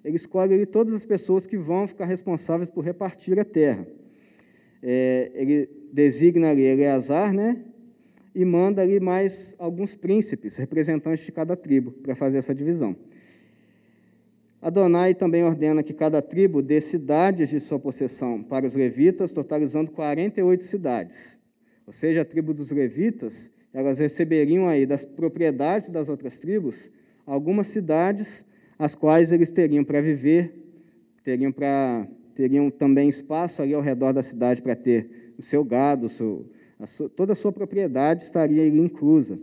Ele 0.07 0.15
escolhe 0.15 0.53
ali, 0.53 0.65
todas 0.65 0.93
as 0.93 1.05
pessoas 1.05 1.45
que 1.45 1.57
vão 1.57 1.85
ficar 1.85 2.05
responsáveis 2.05 2.69
por 2.69 2.81
repartir 2.81 3.37
a 3.37 3.43
terra. 3.43 3.85
É, 4.81 5.29
ele 5.35 5.69
designa 5.91 6.49
ali 6.49 6.61
Eleazar, 6.61 7.33
né? 7.33 7.61
E 8.33 8.45
manda 8.45 8.81
ali 8.81 9.01
mais 9.01 9.53
alguns 9.59 9.95
príncipes, 9.95 10.55
representantes 10.55 11.25
de 11.25 11.31
cada 11.33 11.57
tribo, 11.57 11.91
para 11.91 12.15
fazer 12.15 12.37
essa 12.37 12.55
divisão. 12.55 12.95
Adonai 14.61 15.13
também 15.13 15.43
ordena 15.43 15.83
que 15.83 15.93
cada 15.93 16.21
tribo 16.21 16.61
dê 16.61 16.79
cidades 16.79 17.49
de 17.49 17.59
sua 17.59 17.77
possessão 17.77 18.41
para 18.41 18.65
os 18.65 18.75
levitas, 18.75 19.33
totalizando 19.33 19.91
48 19.91 20.63
cidades. 20.63 21.37
Ou 21.85 21.91
seja, 21.91 22.21
a 22.21 22.25
tribo 22.25 22.53
dos 22.53 22.71
levitas, 22.71 23.51
elas 23.73 23.99
receberiam 23.99 24.69
aí 24.69 24.85
das 24.85 25.03
propriedades 25.03 25.89
das 25.89 26.07
outras 26.07 26.39
tribos 26.39 26.89
algumas 27.25 27.67
cidades 27.67 28.45
as 28.77 28.95
quais 28.95 29.31
eles 29.31 29.51
teriam 29.51 29.83
para 29.83 30.01
viver, 30.01 30.53
teriam 31.23 31.51
para 31.51 32.07
teriam 32.37 32.69
também 32.69 33.09
espaço 33.09 33.63
ali 33.63 33.73
ao 33.73 33.81
redor 33.81 34.13
da 34.13 34.21
cidade 34.21 34.61
para 34.61 34.75
ter 34.75 35.33
o 35.39 35.41
seu 35.41 35.63
gado, 35.63 36.05
o 36.05 36.09
seu, 36.09 36.45
a 36.79 36.85
sua, 36.85 37.09
toda 37.09 37.33
a 37.33 37.35
sua 37.35 37.51
propriedade 37.51 38.23
estaria 38.23 38.61
ali 38.61 38.77
inclusa. 38.77 39.39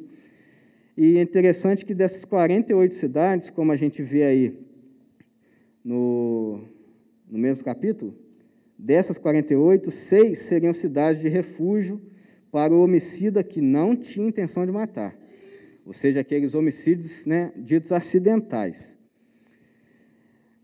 E 0.96 1.18
é 1.18 1.20
interessante 1.20 1.84
que 1.84 1.92
dessas 1.92 2.25
48 2.25 2.94
cidades, 2.94 3.50
como 3.50 3.73
a 3.73 3.76
gente 3.76 4.00
vê 4.00 4.23
aí 4.23 4.58
no, 5.84 6.60
no 7.28 7.36
mesmo 7.36 7.64
capítulo, 7.64 8.14
dessas 8.78 9.18
48, 9.18 9.90
seis 9.90 10.38
seriam 10.38 10.73
cidades 10.73 11.20
de 11.20 11.28
refúgio 11.28 12.00
para 12.52 12.73
o 12.73 12.80
homicida 12.80 13.42
que 13.42 13.60
não 13.60 13.97
tinha 13.97 14.28
intenção 14.28 14.64
de 14.64 14.70
matar, 14.70 15.18
ou 15.84 15.92
seja, 15.92 16.20
aqueles 16.20 16.54
homicídios 16.54 17.26
né, 17.26 17.52
ditos 17.56 17.90
acidentais. 17.90 18.97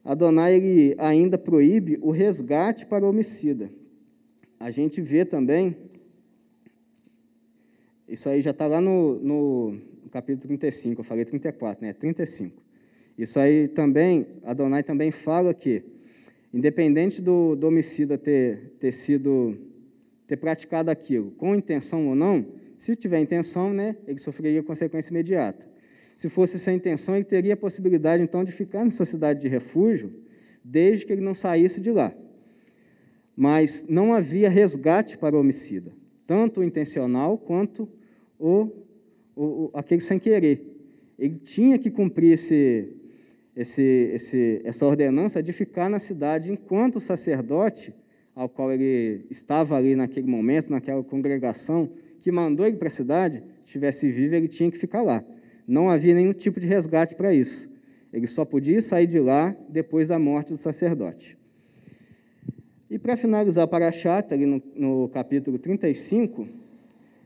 Adonai 0.05 0.55
ele 0.55 0.95
ainda 0.99 1.37
proíbe 1.37 1.99
o 2.01 2.11
resgate 2.11 2.87
para 2.87 3.07
homicida. 3.07 3.71
A 4.59 4.71
gente 4.71 5.01
vê 5.01 5.25
também, 5.25 5.77
isso 8.09 8.29
aí 8.29 8.41
já 8.41 8.51
está 8.51 8.67
lá 8.67 8.81
no, 8.81 9.19
no, 9.21 9.71
no 10.03 10.11
capítulo 10.11 10.43
35, 10.43 11.01
eu 11.01 11.05
falei 11.05 11.25
34, 11.25 11.85
né? 11.85 11.93
35. 11.93 12.63
Isso 13.17 13.39
aí 13.39 13.69
também, 13.69 14.27
Adonai 14.43 14.83
também 14.83 15.11
fala 15.11 15.53
que, 15.53 15.83
independente 16.53 17.21
do, 17.21 17.55
do 17.55 17.67
homicida 17.67 18.17
ter, 18.17 18.73
ter 18.81 18.93
sido, 18.93 19.57
ter 20.27 20.37
praticado 20.37 20.91
aquilo 20.91 21.31
com 21.33 21.55
intenção 21.55 22.09
ou 22.09 22.15
não, 22.15 22.47
se 22.79 22.97
tiver 22.97 23.21
intenção, 23.21 23.75
né, 23.75 23.95
ele 24.07 24.19
sofreria 24.19 24.63
consequência 24.63 25.13
imediata. 25.13 25.70
Se 26.21 26.29
fosse 26.29 26.59
sem 26.59 26.77
intenção, 26.77 27.17
ele 27.17 27.25
teria 27.25 27.55
a 27.55 27.57
possibilidade, 27.57 28.23
então, 28.23 28.45
de 28.45 28.53
ficar 28.53 28.85
nessa 28.85 29.07
cidade 29.07 29.41
de 29.41 29.49
refúgio, 29.49 30.13
desde 30.63 31.07
que 31.07 31.15
ele 31.15 31.23
não 31.23 31.35
saísse 31.35 31.81
de 31.81 31.91
lá. 31.91 32.13
Mas 33.35 33.87
não 33.89 34.13
havia 34.13 34.51
resgate 34.51 35.17
para 35.17 35.35
o 35.35 35.41
homicida, 35.41 35.91
tanto 36.27 36.61
o 36.61 36.63
intencional 36.63 37.39
quanto 37.39 37.89
o, 38.39 38.69
o, 39.35 39.71
aquele 39.73 40.03
sem 40.03 40.19
querer. 40.19 40.63
Ele 41.19 41.37
tinha 41.37 41.79
que 41.79 41.91
cumprir 41.91 42.35
esse, 42.35 42.93
esse, 43.57 44.11
esse, 44.13 44.61
essa 44.63 44.85
ordenança 44.85 45.43
de 45.43 45.53
ficar 45.53 45.89
na 45.89 45.99
cidade 45.99 46.53
enquanto 46.53 46.97
o 46.97 47.01
sacerdote, 47.01 47.95
ao 48.35 48.47
qual 48.47 48.71
ele 48.71 49.25
estava 49.31 49.75
ali 49.75 49.97
naquele 49.97 50.27
momento, 50.27 50.69
naquela 50.69 51.03
congregação, 51.03 51.89
que 52.21 52.31
mandou 52.31 52.67
ele 52.67 52.77
para 52.77 52.89
a 52.89 52.91
cidade, 52.91 53.43
estivesse 53.65 54.13
vivo, 54.13 54.35
ele 54.35 54.49
tinha 54.49 54.71
que 54.71 54.77
ficar 54.77 55.01
lá. 55.01 55.25
Não 55.71 55.89
havia 55.89 56.17
nenhum 56.17 56.33
tipo 56.33 56.59
de 56.59 56.67
resgate 56.67 57.15
para 57.15 57.33
isso. 57.33 57.71
Ele 58.13 58.27
só 58.27 58.45
podia 58.45 58.83
sair 58.83 59.07
de 59.07 59.21
lá 59.21 59.55
depois 59.69 60.09
da 60.09 60.19
morte 60.19 60.49
do 60.49 60.57
sacerdote. 60.57 61.39
E 62.91 62.99
para 62.99 63.17
finalizar 63.17 63.69
para 63.69 63.87
a 63.87 63.93
chata, 63.93 64.35
ali 64.35 64.47
no, 64.47 64.61
no 64.75 65.09
capítulo 65.11 65.61
35, 65.61 66.49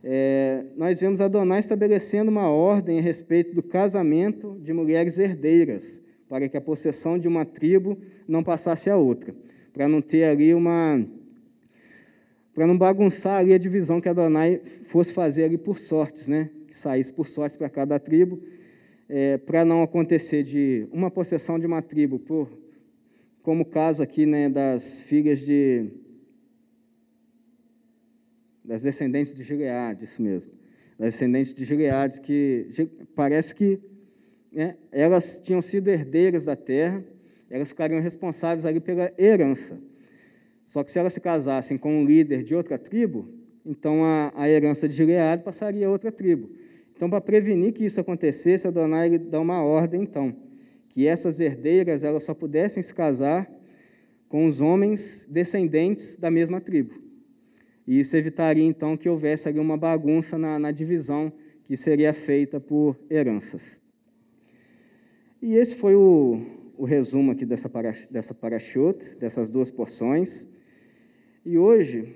é, 0.02 0.62
nós 0.76 1.00
vemos 1.00 1.22
Adonai 1.22 1.60
estabelecendo 1.60 2.30
uma 2.30 2.50
ordem 2.50 2.98
a 2.98 3.02
respeito 3.02 3.54
do 3.54 3.62
casamento 3.62 4.60
de 4.62 4.74
mulheres 4.74 5.18
herdeiras, 5.18 6.02
para 6.28 6.46
que 6.46 6.58
a 6.58 6.60
possessão 6.60 7.18
de 7.18 7.26
uma 7.26 7.46
tribo 7.46 7.96
não 8.28 8.44
passasse 8.44 8.90
a 8.90 8.96
outra, 8.98 9.34
para 9.72 9.88
não 9.88 10.02
ter 10.02 10.24
ali 10.24 10.52
uma 10.52 11.02
para 12.54 12.66
não 12.66 12.76
bagunçar 12.76 13.40
ali 13.40 13.54
a 13.54 13.58
divisão 13.58 14.02
que 14.02 14.08
Adonai 14.08 14.60
fosse 14.84 15.14
fazer 15.14 15.44
ali 15.44 15.56
por 15.56 15.78
sortes, 15.78 16.28
né? 16.28 16.50
Que 16.74 16.78
saísse 16.80 17.12
por 17.12 17.28
sortes 17.28 17.56
para 17.56 17.70
cada 17.70 18.00
tribo, 18.00 18.42
é, 19.08 19.38
para 19.38 19.64
não 19.64 19.84
acontecer 19.84 20.42
de 20.42 20.88
uma 20.90 21.08
possessão 21.08 21.56
de 21.56 21.68
uma 21.68 21.80
tribo, 21.80 22.18
por, 22.18 22.50
como 23.44 23.62
o 23.62 23.64
caso 23.64 24.02
aqui, 24.02 24.26
né, 24.26 24.48
das 24.50 25.00
filhas 25.02 25.38
de 25.38 25.86
das 28.64 28.82
descendentes 28.82 29.32
de 29.32 29.44
Gileade, 29.44 30.02
isso 30.02 30.20
mesmo, 30.20 30.50
das 30.98 31.14
descendentes 31.14 31.54
de 31.54 31.64
Gileade, 31.64 32.20
que 32.20 32.66
parece 33.14 33.54
que 33.54 33.78
né, 34.50 34.76
elas 34.90 35.38
tinham 35.38 35.62
sido 35.62 35.86
herdeiras 35.86 36.44
da 36.44 36.56
terra, 36.56 37.04
elas 37.48 37.68
ficariam 37.68 38.00
responsáveis 38.00 38.66
ali 38.66 38.80
pela 38.80 39.12
herança. 39.16 39.78
Só 40.66 40.82
que 40.82 40.90
se 40.90 40.98
elas 40.98 41.12
se 41.12 41.20
casassem 41.20 41.78
com 41.78 42.00
um 42.00 42.04
líder 42.04 42.42
de 42.42 42.52
outra 42.52 42.76
tribo, 42.76 43.28
então 43.64 44.04
a, 44.04 44.32
a 44.34 44.48
herança 44.48 44.88
de 44.88 44.96
Gileade 44.96 45.44
passaria 45.44 45.86
a 45.86 45.90
outra 45.90 46.10
tribo. 46.10 46.63
Então, 46.96 47.10
para 47.10 47.20
prevenir 47.20 47.72
que 47.72 47.84
isso 47.84 48.00
acontecesse, 48.00 48.66
Adonai 48.66 49.18
dá 49.18 49.40
uma 49.40 49.62
ordem, 49.62 50.02
então, 50.02 50.34
que 50.88 51.06
essas 51.06 51.40
herdeiras 51.40 52.04
elas 52.04 52.24
só 52.24 52.32
pudessem 52.32 52.82
se 52.82 52.94
casar 52.94 53.50
com 54.28 54.46
os 54.46 54.60
homens 54.60 55.26
descendentes 55.30 56.16
da 56.16 56.30
mesma 56.30 56.60
tribo. 56.60 56.94
E 57.86 57.98
isso 57.98 58.16
evitaria, 58.16 58.64
então, 58.64 58.96
que 58.96 59.08
houvesse 59.08 59.48
ali 59.48 59.58
uma 59.58 59.76
bagunça 59.76 60.38
na, 60.38 60.58
na 60.58 60.70
divisão 60.70 61.32
que 61.64 61.76
seria 61.76 62.14
feita 62.14 62.60
por 62.60 62.96
heranças. 63.10 63.82
E 65.42 65.56
esse 65.56 65.74
foi 65.74 65.94
o, 65.94 66.40
o 66.76 66.84
resumo 66.84 67.32
aqui 67.32 67.44
dessa, 67.44 67.68
para, 67.68 67.94
dessa 68.10 68.32
parachute, 68.32 69.14
dessas 69.16 69.50
duas 69.50 69.70
porções. 69.70 70.48
E 71.44 71.58
hoje, 71.58 72.14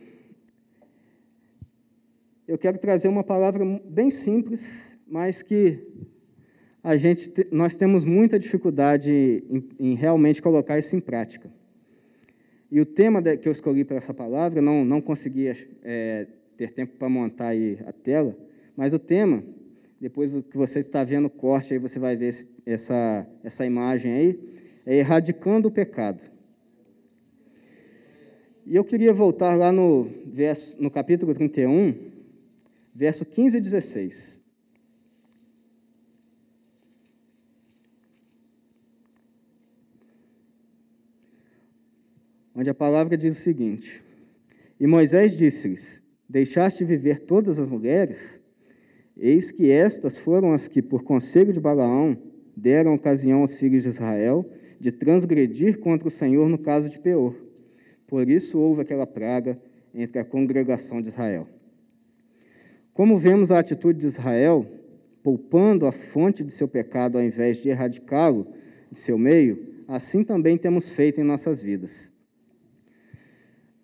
eu 2.48 2.56
quero 2.56 2.78
trazer 2.78 3.08
uma 3.08 3.22
palavra 3.22 3.62
bem 3.84 4.10
simples, 4.10 4.98
mas 5.06 5.42
que 5.42 5.86
a 6.82 6.96
gente, 6.96 7.30
nós 7.52 7.76
temos 7.76 8.04
muita 8.04 8.38
dificuldade 8.38 9.44
em, 9.50 9.68
em 9.78 9.94
realmente 9.94 10.40
colocar 10.40 10.78
isso 10.78 10.96
em 10.96 11.00
prática. 11.00 11.50
E 12.70 12.80
o 12.80 12.86
tema 12.86 13.22
que 13.36 13.46
eu 13.46 13.52
escolhi 13.52 13.84
para 13.84 13.98
essa 13.98 14.14
palavra, 14.14 14.62
não, 14.62 14.82
não 14.82 15.00
consegui 15.00 15.48
é, 15.82 16.26
ter 16.56 16.72
tempo 16.72 16.96
para 16.96 17.08
montar 17.08 17.48
aí 17.48 17.78
a 17.86 17.92
tela, 17.92 18.34
mas 18.74 18.94
o 18.94 18.98
tema 18.98 19.44
depois 20.00 20.30
que 20.30 20.56
você 20.56 20.78
está 20.78 21.04
vendo 21.04 21.26
o 21.26 21.30
corte, 21.30 21.74
aí 21.74 21.78
você 21.78 21.98
vai 21.98 22.16
ver 22.16 22.32
essa, 22.64 23.26
essa 23.42 23.66
imagem 23.66 24.12
aí, 24.12 24.40
é 24.86 24.96
erradicando 24.96 25.68
o 25.68 25.70
pecado. 25.70 26.22
E 28.64 28.76
eu 28.76 28.84
queria 28.84 29.12
voltar 29.12 29.54
lá 29.54 29.72
no, 29.72 30.08
verso, 30.26 30.76
no 30.80 30.90
capítulo 30.90 31.34
31, 31.34 32.07
verso 32.94 33.24
15 33.24 33.58
e 33.58 33.60
16. 33.60 34.38
Onde 42.54 42.70
a 42.70 42.74
palavra 42.74 43.16
diz 43.16 43.38
o 43.38 43.40
seguinte: 43.40 44.02
E 44.80 44.86
Moisés 44.86 45.36
disse-lhes: 45.36 46.02
Deixaste 46.28 46.84
de 46.84 46.96
viver 46.96 47.20
todas 47.20 47.58
as 47.58 47.68
mulheres? 47.68 48.42
Eis 49.16 49.50
que 49.50 49.70
estas 49.70 50.18
foram 50.18 50.52
as 50.52 50.68
que, 50.68 50.82
por 50.82 51.02
conselho 51.02 51.52
de 51.52 51.60
Balaão, 51.60 52.16
deram 52.56 52.94
ocasião 52.94 53.40
aos 53.40 53.56
filhos 53.56 53.84
de 53.84 53.88
Israel 53.88 54.44
de 54.80 54.92
transgredir 54.92 55.78
contra 55.78 56.08
o 56.08 56.10
Senhor 56.10 56.48
no 56.48 56.58
caso 56.58 56.88
de 56.88 56.98
Peor. 56.98 57.34
Por 58.06 58.28
isso 58.28 58.58
houve 58.58 58.82
aquela 58.82 59.06
praga 59.06 59.60
entre 59.94 60.18
a 60.18 60.24
congregação 60.24 61.00
de 61.00 61.08
Israel. 61.08 61.48
Como 62.98 63.16
vemos 63.16 63.52
a 63.52 63.60
atitude 63.60 64.00
de 64.00 64.08
Israel, 64.08 64.66
poupando 65.22 65.86
a 65.86 65.92
fonte 65.92 66.42
de 66.42 66.50
seu 66.50 66.66
pecado 66.66 67.16
ao 67.16 67.22
invés 67.22 67.58
de 67.58 67.68
erradicá-lo 67.68 68.48
de 68.90 68.98
seu 68.98 69.16
meio, 69.16 69.84
assim 69.86 70.24
também 70.24 70.58
temos 70.58 70.90
feito 70.90 71.20
em 71.20 71.22
nossas 71.22 71.62
vidas. 71.62 72.12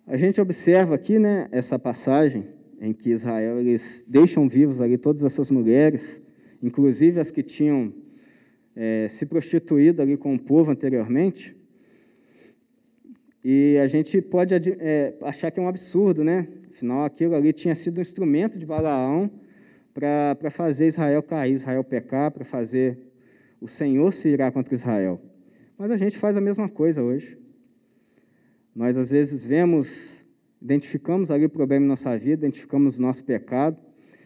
A 0.05 0.17
gente 0.17 0.41
observa 0.41 0.95
aqui, 0.95 1.17
né, 1.17 1.47
essa 1.49 1.79
passagem 1.79 2.43
em 2.81 2.91
que 2.91 3.11
Israel 3.11 3.57
eles 3.57 4.03
deixam 4.05 4.49
vivos 4.49 4.81
ali 4.81 4.97
todas 4.97 5.23
essas 5.23 5.49
mulheres, 5.49 6.21
inclusive 6.61 7.17
as 7.17 7.31
que 7.31 7.41
tinham 7.41 7.93
é, 8.75 9.07
se 9.07 9.25
prostituído 9.25 10.01
ali 10.01 10.17
com 10.17 10.35
o 10.35 10.39
povo 10.39 10.71
anteriormente. 10.71 11.55
E 13.47 13.77
a 13.77 13.87
gente 13.87 14.19
pode 14.23 14.55
é, 14.55 15.13
achar 15.21 15.51
que 15.51 15.59
é 15.59 15.61
um 15.61 15.67
absurdo, 15.67 16.23
né? 16.23 16.47
Afinal, 16.73 17.05
aquilo 17.05 17.35
ali 17.35 17.53
tinha 17.53 17.75
sido 17.75 17.99
um 17.99 18.01
instrumento 18.01 18.57
de 18.57 18.65
Balaão 18.65 19.29
para 19.93 20.49
fazer 20.49 20.87
Israel 20.87 21.21
cair, 21.21 21.53
Israel 21.53 21.83
pecar, 21.83 22.31
para 22.31 22.43
fazer 22.43 22.97
o 23.61 23.67
Senhor 23.67 24.11
se 24.15 24.29
irar 24.29 24.51
contra 24.51 24.73
Israel. 24.73 25.21
Mas 25.77 25.91
a 25.91 25.97
gente 25.97 26.17
faz 26.17 26.35
a 26.35 26.41
mesma 26.41 26.67
coisa 26.67 27.03
hoje. 27.03 27.37
Nós, 28.75 28.97
às 28.97 29.11
vezes, 29.11 29.45
vemos, 29.45 30.25
identificamos 30.59 31.29
ali 31.29 31.45
o 31.45 31.49
problema 31.49 31.85
em 31.85 31.87
nossa 31.87 32.17
vida, 32.17 32.47
identificamos 32.47 32.97
o 32.97 33.01
nosso 33.03 33.23
pecado, 33.23 33.77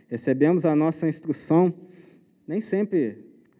recebemos 0.07 0.65
a 0.65 0.73
nossa 0.73 1.09
instrução, 1.09 1.73
nem 2.47 2.61
sempre, 2.61 3.17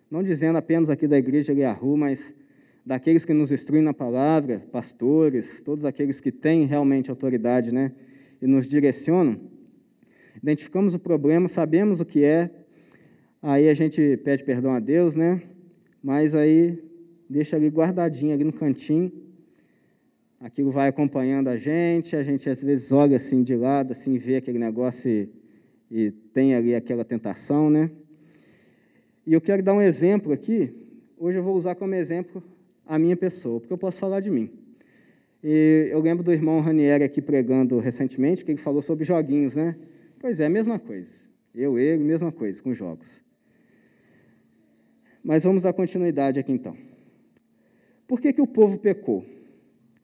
não 0.10 0.24
dizendo 0.24 0.58
apenas 0.58 0.89
aqui 0.89 1.06
da 1.06 1.17
igreja 1.17 1.52
Eliahu, 1.52 1.98
mas 1.98 2.34
daqueles 2.86 3.26
que 3.26 3.34
nos 3.34 3.52
instruem 3.52 3.84
na 3.84 3.94
palavra, 3.94 4.60
pastores, 4.72 5.62
todos 5.62 5.86
aqueles 5.86 6.20
que 6.20 6.32
têm 6.32 6.65
realmente 6.65 7.10
autoridade, 7.10 7.72
né, 7.72 7.92
e 8.42 8.48
nos 8.48 8.68
direcionam, 8.68 9.39
identificamos 10.42 10.94
o 10.94 11.00
problema, 11.00 11.48
sabemos 11.48 12.00
o 12.00 12.06
que 12.06 12.24
é, 12.24 12.50
aí 13.42 13.70
a 13.70 13.74
gente 13.74 14.18
pede 14.24 14.44
perdão 14.44 14.72
a 14.72 14.80
Deus, 14.80 15.15
né, 15.15 15.42
mas 16.02 16.34
aí 16.34 16.82
deixa 17.30 17.56
ali 17.56 17.68
guardadinho 17.68 18.34
ali 18.34 18.44
no 18.44 18.54
cantinho, 18.54 19.12
aquilo 20.39 20.72
vai 20.72 20.88
acompanhando 20.88 21.50
a 21.50 21.58
gente, 21.58 22.15
a 22.15 22.24
gente 22.24 22.50
às 22.50 22.63
vezes 22.63 22.92
olha 22.92 23.18
assim 23.18 23.44
de 23.44 23.56
lado, 23.56 23.92
assim, 23.92 24.18
vê 24.18 24.38
aquele 24.38 24.58
negócio 24.58 25.12
e, 25.12 25.30
e 25.92 26.12
tem 26.34 26.56
ali 26.56 26.74
aquela 26.74 27.04
tentação, 27.04 27.70
né? 27.70 27.92
E 29.28 29.34
eu 29.34 29.42
quero 29.42 29.62
dar 29.62 29.74
um 29.74 29.82
exemplo 29.82 30.32
aqui, 30.32 30.74
hoje 31.18 31.38
eu 31.38 31.44
vou 31.44 31.56
usar 31.56 31.76
como 31.76 31.94
exemplo 31.94 32.42
a 32.89 32.97
minha 32.97 33.15
pessoa, 33.15 33.60
porque 33.60 33.71
eu 33.71 33.78
posso 33.78 33.99
falar 33.99 34.19
de 34.19 34.32
mim. 34.32 34.49
E 35.43 35.89
eu 35.91 36.02
lembro 36.02 36.23
do 36.23 36.34
irmão 36.34 36.60
Ranieri 36.60 37.04
aqui 37.04 37.21
pregando 37.21 37.78
recentemente, 37.78 38.43
que 38.43 38.52
ele 38.52 38.60
falou 38.60 38.82
sobre 38.82 39.06
joguinhos, 39.06 39.56
né? 39.56 39.75
Pois 40.19 40.39
é, 40.39 40.49
mesma 40.49 40.80
coisa. 40.80 41.13
Eu, 41.54 41.78
ele, 41.78 42.04
mesma 42.04 42.32
coisa, 42.32 42.62
com 42.63 42.73
jogos. 42.73 43.21
Mas 45.23 45.43
vamos 45.43 45.62
dar 45.62 45.71
continuidade 45.71 46.39
aqui 46.39 46.52
então. 46.52 46.75
Por 48.08 48.19
que, 48.19 48.34
que 48.34 48.41
o 48.41 48.47
povo 48.47 48.80
pecou? 48.80 49.23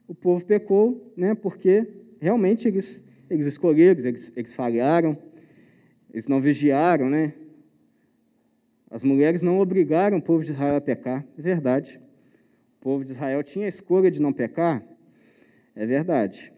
O 0.08 0.14
povo 0.14 0.46
pecou 0.46 1.12
né, 1.18 1.34
porque 1.34 1.88
realmente 2.20 2.68
eles, 2.68 3.04
eles 3.28 3.48
escolheram, 3.48 4.00
eles, 4.06 4.32
eles 4.36 4.54
falharam, 4.54 5.18
eles 6.14 6.28
não 6.28 6.40
vigiaram, 6.40 7.10
né? 7.10 7.34
As 8.92 9.04
mulheres 9.04 9.42
não 9.42 9.60
obrigaram 9.60 10.20
o 10.20 10.22
povo 10.22 10.44
de 10.44 10.52
Israel 10.52 10.76
a 10.76 10.82
pecar, 10.82 11.26
é 11.36 11.42
verdade. 11.42 12.05
Povo 12.86 13.04
de 13.04 13.14
Israel 13.14 13.42
tinha 13.42 13.66
a 13.66 13.68
escolha 13.68 14.12
de 14.12 14.22
não 14.22 14.32
pecar, 14.32 14.84
é 15.76 15.88
verdade. 15.88 16.54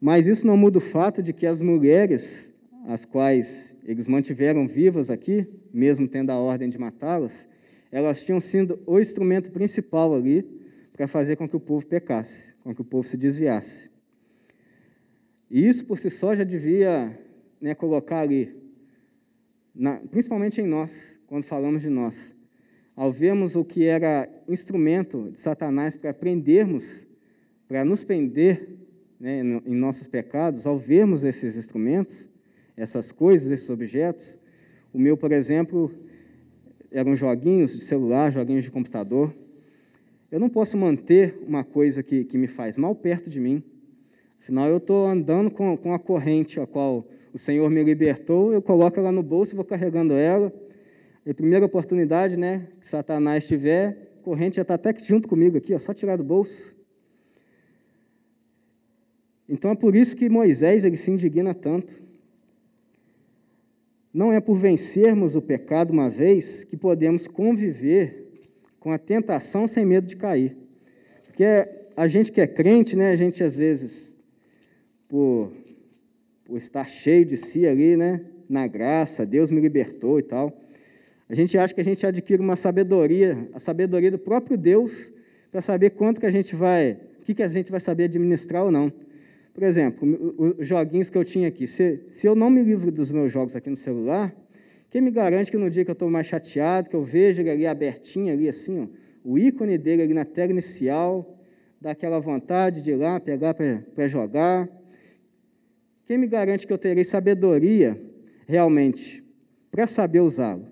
Mas 0.00 0.26
isso 0.26 0.44
não 0.44 0.56
muda 0.56 0.78
o 0.78 0.80
fato 0.80 1.22
de 1.22 1.32
que 1.32 1.46
as 1.46 1.60
mulheres, 1.60 2.52
as 2.88 3.04
quais 3.04 3.72
eles 3.84 4.08
mantiveram 4.08 4.66
vivas 4.66 5.08
aqui, 5.08 5.46
mesmo 5.72 6.08
tendo 6.08 6.30
a 6.30 6.36
ordem 6.40 6.68
de 6.68 6.76
matá-las, 6.76 7.48
elas 7.92 8.24
tinham 8.24 8.40
sido 8.40 8.80
o 8.84 8.98
instrumento 8.98 9.52
principal 9.52 10.12
ali 10.12 10.44
para 10.92 11.06
fazer 11.06 11.36
com 11.36 11.48
que 11.48 11.54
o 11.54 11.60
povo 11.60 11.86
pecasse, 11.86 12.56
com 12.64 12.74
que 12.74 12.80
o 12.80 12.84
povo 12.84 13.06
se 13.06 13.16
desviasse. 13.16 13.88
E 15.48 15.68
isso 15.68 15.84
por 15.84 16.00
si 16.00 16.10
só 16.10 16.34
já 16.34 16.42
devia 16.42 17.16
né, 17.60 17.76
colocar 17.76 18.22
ali, 18.22 18.52
na, 19.72 19.98
principalmente 20.10 20.60
em 20.60 20.66
nós, 20.66 21.16
quando 21.28 21.44
falamos 21.44 21.80
de 21.80 21.88
nós, 21.88 22.34
ao 22.96 23.12
vermos 23.12 23.56
o 23.56 23.64
que 23.64 23.84
era 23.84 24.28
instrumento 24.48 25.30
de 25.30 25.38
Satanás 25.38 25.96
para 25.96 26.12
prendermos, 26.12 27.06
para 27.66 27.84
nos 27.84 28.04
prender 28.04 28.68
né, 29.18 29.40
em 29.40 29.74
nossos 29.74 30.06
pecados, 30.06 30.66
ao 30.66 30.78
vermos 30.78 31.24
esses 31.24 31.56
instrumentos, 31.56 32.28
essas 32.76 33.12
coisas, 33.12 33.50
esses 33.50 33.68
objetos, 33.70 34.38
o 34.92 34.98
meu, 34.98 35.16
por 35.16 35.30
exemplo, 35.30 35.90
eram 36.90 37.14
joguinhos 37.14 37.72
de 37.72 37.80
celular, 37.80 38.32
joguinhos 38.32 38.64
de 38.64 38.70
computador. 38.70 39.32
Eu 40.30 40.40
não 40.40 40.48
posso 40.48 40.76
manter 40.76 41.38
uma 41.46 41.62
coisa 41.62 42.02
que, 42.02 42.24
que 42.24 42.36
me 42.36 42.48
faz 42.48 42.76
mal 42.76 42.94
perto 42.94 43.30
de 43.30 43.38
mim. 43.38 43.62
Afinal, 44.40 44.68
eu 44.68 44.78
estou 44.78 45.06
andando 45.06 45.50
com, 45.50 45.76
com 45.76 45.94
a 45.94 45.98
corrente 45.98 46.58
a 46.60 46.66
qual 46.66 47.06
o 47.32 47.38
Senhor 47.38 47.70
me 47.70 47.82
libertou, 47.84 48.52
eu 48.52 48.60
coloco 48.60 48.98
ela 48.98 49.12
no 49.12 49.22
bolso 49.22 49.54
vou 49.54 49.64
carregando 49.64 50.14
ela. 50.14 50.52
E 51.24 51.30
a 51.30 51.34
primeira 51.34 51.66
oportunidade 51.66 52.36
né, 52.36 52.68
que 52.80 52.86
Satanás 52.86 53.46
tiver, 53.46 54.12
corrente 54.22 54.56
já 54.56 54.62
está 54.62 54.74
até 54.74 54.94
junto 54.98 55.28
comigo 55.28 55.58
aqui, 55.58 55.74
ó, 55.74 55.78
só 55.78 55.92
tirar 55.92 56.16
do 56.16 56.24
bolso. 56.24 56.76
Então 59.48 59.70
é 59.72 59.74
por 59.74 59.96
isso 59.96 60.16
que 60.16 60.28
Moisés 60.28 60.84
ele 60.84 60.96
se 60.96 61.10
indigna 61.10 61.52
tanto. 61.52 62.00
Não 64.12 64.32
é 64.32 64.40
por 64.40 64.56
vencermos 64.56 65.36
o 65.36 65.42
pecado 65.42 65.92
uma 65.92 66.08
vez 66.08 66.64
que 66.64 66.76
podemos 66.76 67.26
conviver 67.26 68.28
com 68.78 68.90
a 68.90 68.98
tentação 68.98 69.68
sem 69.68 69.84
medo 69.84 70.06
de 70.06 70.16
cair. 70.16 70.56
Porque 71.26 71.44
a 71.96 72.08
gente 72.08 72.32
que 72.32 72.40
é 72.40 72.46
crente, 72.46 72.96
né, 72.96 73.10
a 73.10 73.16
gente 73.16 73.42
às 73.42 73.54
vezes, 73.54 74.12
por, 75.08 75.52
por 76.44 76.56
estar 76.56 76.88
cheio 76.88 77.24
de 77.24 77.36
si 77.36 77.66
ali, 77.66 77.96
né, 77.96 78.24
na 78.48 78.66
graça, 78.66 79.26
Deus 79.26 79.50
me 79.50 79.60
libertou 79.60 80.18
e 80.18 80.22
tal, 80.22 80.60
a 81.30 81.34
gente 81.34 81.56
acha 81.56 81.72
que 81.72 81.80
a 81.80 81.84
gente 81.84 82.04
adquire 82.04 82.42
uma 82.42 82.56
sabedoria, 82.56 83.48
a 83.52 83.60
sabedoria 83.60 84.10
do 84.10 84.18
próprio 84.18 84.58
Deus, 84.58 85.12
para 85.52 85.60
saber 85.60 85.90
quanto 85.90 86.20
que 86.20 86.26
a 86.26 86.30
gente 86.30 86.56
vai, 86.56 86.98
o 87.20 87.22
que, 87.22 87.34
que 87.34 87.42
a 87.44 87.46
gente 87.46 87.70
vai 87.70 87.78
saber 87.78 88.04
administrar 88.04 88.64
ou 88.64 88.72
não. 88.72 88.92
Por 89.54 89.62
exemplo, 89.62 90.56
os 90.58 90.66
joguinhos 90.66 91.08
que 91.08 91.16
eu 91.16 91.24
tinha 91.24 91.46
aqui. 91.46 91.68
Se, 91.68 92.02
se 92.08 92.26
eu 92.26 92.34
não 92.34 92.50
me 92.50 92.60
livro 92.64 92.90
dos 92.90 93.12
meus 93.12 93.30
jogos 93.32 93.54
aqui 93.54 93.70
no 93.70 93.76
celular, 93.76 94.34
quem 94.90 95.00
me 95.00 95.12
garante 95.12 95.52
que 95.52 95.56
no 95.56 95.70
dia 95.70 95.84
que 95.84 95.90
eu 95.90 95.92
estou 95.92 96.10
mais 96.10 96.26
chateado, 96.26 96.90
que 96.90 96.96
eu 96.96 97.04
vejo 97.04 97.40
ele 97.40 97.50
ali 97.50 97.64
abertinho, 97.64 98.32
ali 98.32 98.48
assim, 98.48 98.80
ó, 98.80 98.86
o 99.24 99.38
ícone 99.38 99.78
dele 99.78 100.02
ali 100.02 100.14
na 100.14 100.24
tela 100.24 100.50
inicial, 100.50 101.38
dá 101.80 101.92
aquela 101.92 102.18
vontade 102.18 102.82
de 102.82 102.90
ir 102.90 102.96
lá, 102.96 103.20
pegar 103.20 103.54
para 103.54 104.08
jogar. 104.08 104.68
Quem 106.06 106.18
me 106.18 106.26
garante 106.26 106.66
que 106.66 106.72
eu 106.72 106.78
terei 106.78 107.04
sabedoria 107.04 107.96
realmente 108.48 109.22
para 109.70 109.86
saber 109.86 110.18
usá-lo? 110.18 110.69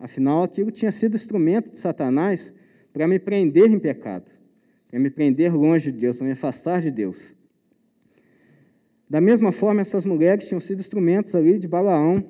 Afinal, 0.00 0.42
aquilo 0.42 0.70
tinha 0.70 0.90
sido 0.90 1.14
instrumento 1.14 1.70
de 1.70 1.78
Satanás 1.78 2.54
para 2.90 3.06
me 3.06 3.18
prender 3.18 3.70
em 3.70 3.78
pecado, 3.78 4.30
para 4.88 4.98
me 4.98 5.10
prender 5.10 5.54
longe 5.54 5.92
de 5.92 5.98
Deus, 6.00 6.16
para 6.16 6.26
me 6.26 6.32
afastar 6.32 6.80
de 6.80 6.90
Deus. 6.90 7.36
Da 9.08 9.20
mesma 9.20 9.52
forma, 9.52 9.82
essas 9.82 10.06
mulheres 10.06 10.48
tinham 10.48 10.58
sido 10.60 10.80
instrumentos 10.80 11.34
ali 11.34 11.58
de 11.58 11.68
Balaão 11.68 12.24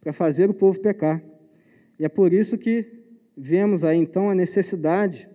para 0.00 0.12
fazer 0.12 0.48
o 0.48 0.54
povo 0.54 0.80
pecar. 0.80 1.22
E 1.98 2.04
é 2.04 2.08
por 2.08 2.32
isso 2.32 2.56
que 2.56 2.86
vemos 3.36 3.84
aí 3.84 3.98
então 3.98 4.30
a 4.30 4.34
necessidade 4.34 5.28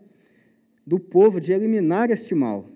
do 0.85 0.99
povo 0.99 1.39
de 1.39 1.53
eliminar 1.53 2.09
este 2.09 2.33
mal. 2.33 2.67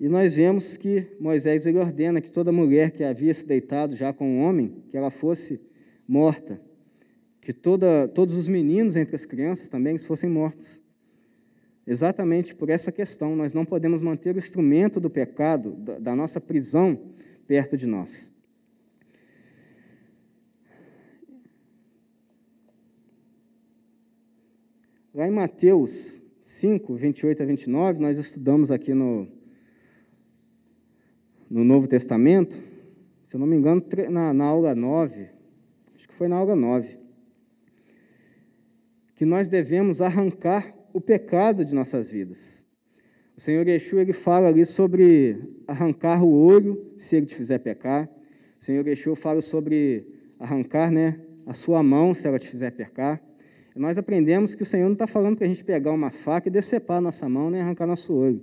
E 0.00 0.08
nós 0.08 0.34
vemos 0.34 0.76
que 0.76 1.06
Moisés 1.20 1.66
ele 1.66 1.78
ordena 1.78 2.20
que 2.20 2.32
toda 2.32 2.50
mulher 2.50 2.90
que 2.90 3.04
havia 3.04 3.32
se 3.32 3.46
deitado 3.46 3.94
já 3.94 4.12
com 4.12 4.26
um 4.26 4.40
homem, 4.40 4.82
que 4.90 4.96
ela 4.96 5.10
fosse 5.10 5.60
morta, 6.06 6.60
que 7.48 7.52
toda, 7.54 8.06
todos 8.06 8.36
os 8.36 8.46
meninos 8.46 8.94
entre 8.94 9.16
as 9.16 9.24
crianças 9.24 9.70
também 9.70 9.96
fossem 9.96 10.28
mortos. 10.28 10.82
Exatamente 11.86 12.54
por 12.54 12.68
essa 12.68 12.92
questão, 12.92 13.34
nós 13.34 13.54
não 13.54 13.64
podemos 13.64 14.02
manter 14.02 14.34
o 14.34 14.38
instrumento 14.38 15.00
do 15.00 15.08
pecado, 15.08 15.70
da, 15.76 15.98
da 15.98 16.14
nossa 16.14 16.42
prisão, 16.42 17.14
perto 17.46 17.74
de 17.74 17.86
nós. 17.86 18.30
Lá 25.14 25.26
em 25.26 25.30
Mateus 25.30 26.22
5, 26.42 26.96
28 26.96 27.42
a 27.42 27.46
29, 27.46 27.98
nós 27.98 28.18
estudamos 28.18 28.70
aqui 28.70 28.92
no, 28.92 29.26
no 31.48 31.64
Novo 31.64 31.88
Testamento, 31.88 32.62
se 33.24 33.36
eu 33.36 33.40
não 33.40 33.46
me 33.46 33.56
engano, 33.56 33.82
na, 34.10 34.34
na 34.34 34.44
aula 34.44 34.74
9, 34.74 35.30
acho 35.96 36.06
que 36.06 36.14
foi 36.14 36.28
na 36.28 36.36
aula 36.36 36.54
9, 36.54 37.07
que 39.18 39.26
nós 39.26 39.48
devemos 39.48 40.00
arrancar 40.00 40.72
o 40.92 41.00
pecado 41.00 41.64
de 41.64 41.74
nossas 41.74 42.12
vidas. 42.12 42.64
O 43.36 43.40
Senhor 43.40 43.66
Yeshua 43.66 44.00
ele 44.00 44.12
fala 44.12 44.46
ali 44.46 44.64
sobre 44.64 45.36
arrancar 45.66 46.22
o 46.22 46.30
olho 46.30 46.94
se 46.98 47.16
ele 47.16 47.26
te 47.26 47.34
fizer 47.34 47.58
pecar. 47.58 48.08
O 48.60 48.64
Senhor 48.64 48.86
Yeshua 48.86 49.16
fala 49.16 49.40
sobre 49.40 50.06
arrancar 50.38 50.92
né, 50.92 51.20
a 51.44 51.52
sua 51.52 51.82
mão 51.82 52.14
se 52.14 52.28
ela 52.28 52.38
te 52.38 52.48
fizer 52.48 52.70
pecar. 52.70 53.20
E 53.74 53.78
nós 53.80 53.98
aprendemos 53.98 54.54
que 54.54 54.62
o 54.62 54.66
Senhor 54.66 54.86
não 54.86 54.92
está 54.92 55.08
falando 55.08 55.36
para 55.36 55.46
a 55.46 55.48
gente 55.48 55.64
pegar 55.64 55.90
uma 55.90 56.12
faca 56.12 56.46
e 56.46 56.52
decepar 56.52 57.00
nossa 57.00 57.28
mão 57.28 57.50
nem 57.50 57.60
arrancar 57.60 57.88
nosso 57.88 58.14
olho. 58.14 58.40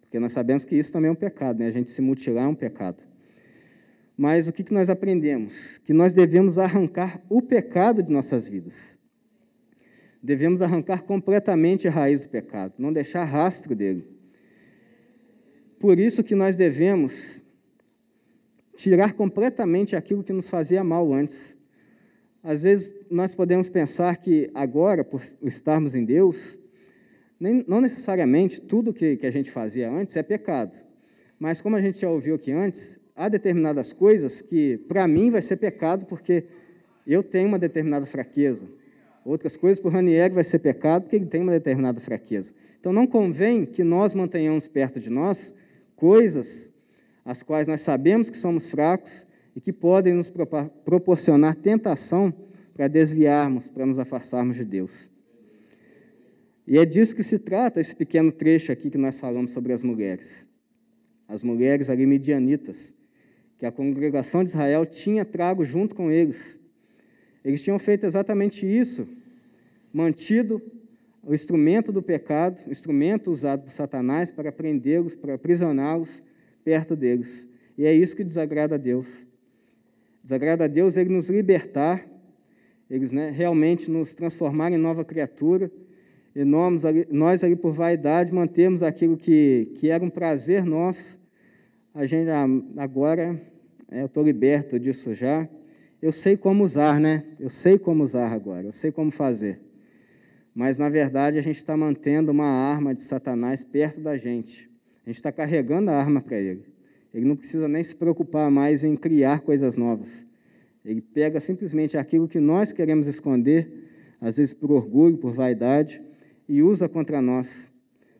Porque 0.00 0.18
nós 0.18 0.32
sabemos 0.32 0.64
que 0.64 0.76
isso 0.76 0.90
também 0.90 1.10
é 1.10 1.12
um 1.12 1.14
pecado, 1.14 1.58
né? 1.58 1.66
a 1.66 1.70
gente 1.70 1.90
se 1.90 2.00
mutilar 2.00 2.44
é 2.44 2.48
um 2.48 2.54
pecado. 2.54 3.04
Mas 4.16 4.48
o 4.48 4.52
que, 4.52 4.64
que 4.64 4.72
nós 4.72 4.88
aprendemos? 4.88 5.78
Que 5.84 5.92
nós 5.92 6.14
devemos 6.14 6.58
arrancar 6.58 7.20
o 7.28 7.42
pecado 7.42 8.02
de 8.02 8.10
nossas 8.10 8.48
vidas. 8.48 8.98
Devemos 10.22 10.60
arrancar 10.60 11.04
completamente 11.04 11.88
a 11.88 11.90
raiz 11.90 12.24
do 12.24 12.28
pecado, 12.28 12.74
não 12.78 12.92
deixar 12.92 13.24
rastro 13.24 13.74
dele. 13.74 14.06
Por 15.78 15.98
isso 15.98 16.22
que 16.22 16.34
nós 16.34 16.56
devemos 16.56 17.42
tirar 18.76 19.14
completamente 19.14 19.96
aquilo 19.96 20.22
que 20.22 20.32
nos 20.32 20.48
fazia 20.48 20.84
mal 20.84 21.12
antes. 21.12 21.58
Às 22.42 22.62
vezes 22.62 22.94
nós 23.10 23.34
podemos 23.34 23.68
pensar 23.68 24.16
que 24.18 24.50
agora, 24.54 25.04
por 25.04 25.22
estarmos 25.42 25.94
em 25.94 26.04
Deus, 26.04 26.58
nem, 27.38 27.64
não 27.66 27.80
necessariamente 27.80 28.60
tudo 28.60 28.92
que, 28.92 29.16
que 29.16 29.26
a 29.26 29.30
gente 29.30 29.50
fazia 29.50 29.90
antes 29.90 30.16
é 30.16 30.22
pecado. 30.22 30.76
Mas 31.38 31.62
como 31.62 31.76
a 31.76 31.80
gente 31.80 32.00
já 32.00 32.10
ouviu 32.10 32.34
aqui 32.34 32.52
antes, 32.52 33.00
há 33.16 33.28
determinadas 33.28 33.92
coisas 33.92 34.42
que, 34.42 34.76
para 34.88 35.08
mim, 35.08 35.30
vai 35.30 35.40
ser 35.40 35.56
pecado 35.56 36.04
porque 36.04 36.44
eu 37.06 37.22
tenho 37.22 37.48
uma 37.48 37.58
determinada 37.58 38.04
fraqueza. 38.04 38.66
Outras 39.24 39.56
coisas, 39.56 39.78
para 39.80 39.88
o 39.88 39.92
Ranieri, 39.92 40.34
vai 40.34 40.44
ser 40.44 40.58
pecado 40.58 41.02
porque 41.02 41.16
ele 41.16 41.26
tem 41.26 41.42
uma 41.42 41.52
determinada 41.52 42.00
fraqueza. 42.00 42.52
Então, 42.78 42.92
não 42.92 43.06
convém 43.06 43.66
que 43.66 43.84
nós 43.84 44.14
mantenhamos 44.14 44.66
perto 44.66 44.98
de 44.98 45.10
nós 45.10 45.54
coisas 45.94 46.72
as 47.24 47.42
quais 47.42 47.68
nós 47.68 47.82
sabemos 47.82 48.30
que 48.30 48.36
somos 48.36 48.70
fracos 48.70 49.26
e 49.54 49.60
que 49.60 49.72
podem 49.72 50.14
nos 50.14 50.32
proporcionar 50.84 51.56
tentação 51.56 52.32
para 52.74 52.88
desviarmos, 52.88 53.68
para 53.68 53.84
nos 53.84 53.98
afastarmos 53.98 54.56
de 54.56 54.64
Deus. 54.64 55.10
E 56.66 56.78
é 56.78 56.86
disso 56.86 57.16
que 57.16 57.22
se 57.22 57.38
trata 57.38 57.80
esse 57.80 57.94
pequeno 57.94 58.30
trecho 58.30 58.70
aqui 58.70 58.90
que 58.90 58.98
nós 58.98 59.18
falamos 59.18 59.52
sobre 59.52 59.72
as 59.72 59.82
mulheres. 59.82 60.48
As 61.26 61.42
mulheres 61.42 61.90
ali 61.90 62.06
medianitas, 62.06 62.94
que 63.58 63.66
a 63.66 63.72
congregação 63.72 64.44
de 64.44 64.50
Israel 64.50 64.86
tinha 64.86 65.24
trago 65.24 65.64
junto 65.64 65.94
com 65.94 66.10
eles. 66.10 66.59
Eles 67.44 67.62
tinham 67.62 67.78
feito 67.78 68.04
exatamente 68.04 68.66
isso, 68.66 69.08
mantido 69.92 70.60
o 71.22 71.34
instrumento 71.34 71.92
do 71.92 72.02
pecado, 72.02 72.60
o 72.66 72.70
instrumento 72.70 73.30
usado 73.30 73.62
por 73.62 73.72
Satanás 73.72 74.30
para 74.30 74.50
prendê-los, 74.50 75.14
para 75.14 75.34
aprisioná-los 75.34 76.22
perto 76.64 76.96
deles. 76.96 77.46
E 77.76 77.84
é 77.84 77.92
isso 77.94 78.16
que 78.16 78.24
desagrada 78.24 78.74
a 78.74 78.78
Deus. 78.78 79.26
Desagrada 80.22 80.64
a 80.64 80.68
Deus 80.68 80.96
ele 80.96 81.10
nos 81.10 81.30
libertar, 81.30 82.06
eles 82.88 83.12
né, 83.12 83.30
realmente 83.30 83.90
nos 83.90 84.14
transformar 84.14 84.72
em 84.72 84.76
nova 84.76 85.04
criatura, 85.04 85.70
e 86.34 86.44
nós 86.44 86.84
ali, 86.84 87.06
nós 87.10 87.42
ali 87.42 87.56
por 87.56 87.72
vaidade 87.72 88.32
mantemos 88.32 88.82
aquilo 88.82 89.16
que, 89.16 89.72
que 89.76 89.90
era 89.90 90.04
um 90.04 90.10
prazer 90.10 90.64
nosso, 90.64 91.18
a 91.94 92.06
gente 92.06 92.30
ah, 92.30 92.46
agora 92.76 93.40
é, 93.90 94.02
eu 94.02 94.06
estou 94.06 94.22
liberto 94.22 94.78
disso 94.78 95.12
já. 95.12 95.48
Eu 96.02 96.12
sei 96.12 96.36
como 96.36 96.64
usar, 96.64 96.98
né? 96.98 97.24
Eu 97.38 97.50
sei 97.50 97.78
como 97.78 98.02
usar 98.02 98.32
agora, 98.32 98.66
eu 98.66 98.72
sei 98.72 98.90
como 98.90 99.10
fazer. 99.10 99.60
Mas, 100.54 100.78
na 100.78 100.88
verdade, 100.88 101.38
a 101.38 101.42
gente 101.42 101.56
está 101.56 101.76
mantendo 101.76 102.32
uma 102.32 102.46
arma 102.46 102.94
de 102.94 103.02
Satanás 103.02 103.62
perto 103.62 104.00
da 104.00 104.16
gente. 104.16 104.70
A 105.04 105.10
gente 105.10 105.16
está 105.16 105.30
carregando 105.30 105.90
a 105.90 105.94
arma 105.94 106.20
para 106.20 106.38
ele. 106.38 106.64
Ele 107.12 107.26
não 107.26 107.36
precisa 107.36 107.68
nem 107.68 107.82
se 107.82 107.94
preocupar 107.94 108.50
mais 108.50 108.82
em 108.82 108.96
criar 108.96 109.40
coisas 109.40 109.76
novas. 109.76 110.26
Ele 110.84 111.00
pega 111.00 111.40
simplesmente 111.40 111.98
aquilo 111.98 112.26
que 112.26 112.40
nós 112.40 112.72
queremos 112.72 113.06
esconder, 113.06 113.70
às 114.20 114.38
vezes 114.38 114.54
por 114.54 114.70
orgulho, 114.70 115.18
por 115.18 115.32
vaidade, 115.32 116.02
e 116.48 116.62
usa 116.62 116.88
contra 116.88 117.20
nós, 117.20 117.70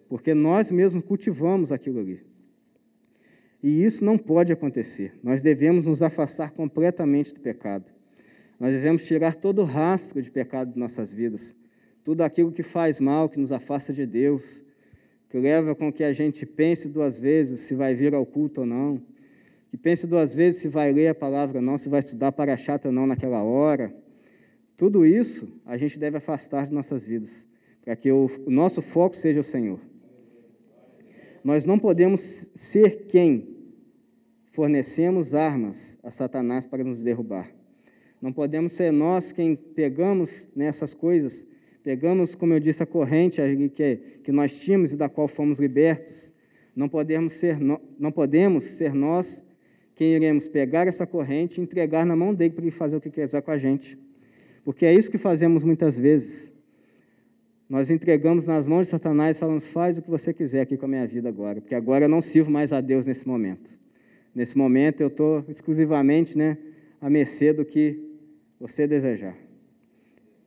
porque 0.08 0.34
nós 0.34 0.70
mesmos 0.70 1.04
cultivamos 1.04 1.72
aquilo 1.72 2.00
ali. 2.00 2.20
E 3.62 3.84
isso 3.84 4.04
não 4.04 4.16
pode 4.16 4.52
acontecer. 4.52 5.12
Nós 5.22 5.42
devemos 5.42 5.86
nos 5.86 6.02
afastar 6.02 6.50
completamente 6.52 7.34
do 7.34 7.40
pecado. 7.40 7.92
Nós 8.58 8.72
devemos 8.72 9.06
tirar 9.06 9.34
todo 9.34 9.62
o 9.62 9.64
rastro 9.64 10.20
de 10.22 10.30
pecado 10.30 10.72
de 10.72 10.78
nossas 10.78 11.12
vidas. 11.12 11.54
Tudo 12.02 12.22
aquilo 12.22 12.52
que 12.52 12.62
faz 12.62 13.00
mal, 13.00 13.28
que 13.28 13.38
nos 13.38 13.52
afasta 13.52 13.92
de 13.92 14.06
Deus, 14.06 14.64
que 15.30 15.38
leva 15.38 15.74
com 15.74 15.92
que 15.92 16.02
a 16.02 16.12
gente 16.12 16.44
pense 16.44 16.88
duas 16.88 17.18
vezes 17.18 17.60
se 17.60 17.74
vai 17.74 17.94
vir 17.94 18.14
ao 18.14 18.26
culto 18.26 18.62
ou 18.62 18.66
não, 18.66 19.00
que 19.70 19.76
pense 19.76 20.06
duas 20.06 20.34
vezes 20.34 20.60
se 20.60 20.68
vai 20.68 20.92
ler 20.92 21.08
a 21.08 21.14
palavra 21.14 21.58
ou 21.58 21.62
não, 21.62 21.78
se 21.78 21.88
vai 21.88 22.00
estudar 22.00 22.32
para 22.32 22.56
chata 22.56 22.88
ou 22.88 22.92
não 22.92 23.06
naquela 23.06 23.42
hora. 23.42 23.94
Tudo 24.76 25.06
isso 25.06 25.46
a 25.64 25.76
gente 25.76 25.98
deve 25.98 26.16
afastar 26.16 26.66
de 26.66 26.72
nossas 26.72 27.06
vidas, 27.06 27.46
para 27.84 27.94
que 27.94 28.10
o, 28.10 28.28
nosso 28.46 28.82
foco 28.82 29.14
seja 29.14 29.40
o 29.40 29.44
Senhor. 29.44 29.78
Nós 31.42 31.64
não 31.64 31.78
podemos 31.78 32.50
ser 32.54 33.06
quem 33.08 33.48
fornecemos 34.52 35.34
armas 35.34 35.98
a 36.02 36.10
Satanás 36.10 36.66
para 36.66 36.84
nos 36.84 37.02
derrubar. 37.02 37.50
Não 38.20 38.32
podemos 38.32 38.72
ser 38.72 38.92
nós 38.92 39.32
quem 39.32 39.56
pegamos 39.56 40.46
nessas 40.54 40.92
coisas, 40.92 41.46
pegamos, 41.82 42.34
como 42.34 42.52
eu 42.52 42.60
disse, 42.60 42.82
a 42.82 42.86
corrente 42.86 43.40
que, 43.74 43.96
que 44.22 44.30
nós 44.30 44.54
tínhamos 44.54 44.92
e 44.92 44.96
da 44.96 45.08
qual 45.08 45.26
fomos 45.26 45.58
libertos. 45.58 46.32
Não 46.76 46.88
podemos 46.88 47.32
ser, 47.32 47.58
não 47.58 48.12
podemos 48.12 48.64
ser 48.64 48.94
nós 48.94 49.44
quem 49.94 50.14
iremos 50.14 50.46
pegar 50.46 50.86
essa 50.86 51.06
corrente 51.06 51.58
e 51.58 51.62
entregar 51.62 52.04
na 52.04 52.14
mão 52.14 52.34
dele 52.34 52.54
para 52.54 52.64
ele 52.64 52.70
fazer 52.70 52.96
o 52.96 53.00
que 53.00 53.10
quiser 53.10 53.40
com 53.42 53.50
a 53.50 53.58
gente. 53.58 53.98
Porque 54.64 54.84
é 54.84 54.94
isso 54.94 55.10
que 55.10 55.18
fazemos 55.18 55.64
muitas 55.64 55.98
vezes. 55.98 56.54
Nós 57.70 57.88
entregamos 57.88 58.48
nas 58.48 58.66
mãos 58.66 58.88
de 58.88 58.90
Satanás 58.90 59.36
e 59.36 59.40
falamos: 59.40 59.64
faz 59.64 59.96
o 59.96 60.02
que 60.02 60.10
você 60.10 60.34
quiser 60.34 60.62
aqui 60.62 60.76
com 60.76 60.86
a 60.86 60.88
minha 60.88 61.06
vida 61.06 61.28
agora, 61.28 61.60
porque 61.60 61.76
agora 61.76 62.06
eu 62.06 62.08
não 62.08 62.20
sirvo 62.20 62.50
mais 62.50 62.72
a 62.72 62.80
Deus 62.80 63.06
nesse 63.06 63.28
momento. 63.28 63.78
Nesse 64.34 64.58
momento 64.58 65.00
eu 65.00 65.06
estou 65.06 65.44
exclusivamente 65.48 66.36
né, 66.36 66.58
à 67.00 67.08
mercê 67.08 67.52
do 67.52 67.64
que 67.64 67.96
você 68.58 68.88
desejar. 68.88 69.36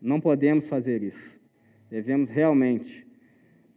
Não 0.02 0.20
podemos 0.20 0.68
fazer 0.68 1.02
isso. 1.02 1.40
Devemos 1.90 2.30
realmente 2.30 3.08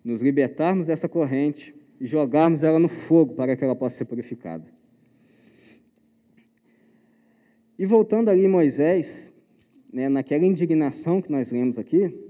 nos 0.03 0.23
libertarmos 0.23 0.87
dessa 0.87 1.09
corrente 1.09 1.73
e 2.01 2.07
jogarmos 2.07 2.65
ela 2.65 2.81
no 2.81 2.89
fogo 2.89 3.35
para 3.35 3.55
que 3.57 3.63
ela 3.63 3.77
possa 3.77 3.99
ser 3.99 4.07
purificada. 4.07 4.67
E 7.79 7.87
voltando 7.87 8.29
ali 8.29 8.49
Moisés, 8.49 9.33
né, 9.93 10.09
naquela 10.09 10.45
indignação 10.45 11.23
que 11.23 11.31
nós 11.31 11.53
lemos 11.53 11.79
aqui, 11.79 12.26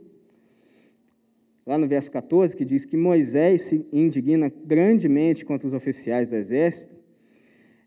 lá 1.67 1.77
no 1.77 1.89
verso 1.89 2.11
14, 2.13 2.57
que 2.57 2.65
diz 2.65 2.85
que 2.85 2.97
Moisés 2.97 3.63
se 3.63 3.85
indigna 3.93 4.53
grandemente 4.65 5.45
contra 5.45 5.67
os 5.67 5.75
oficiais 5.75 6.29
do 6.29 6.37
exército, 6.37 6.95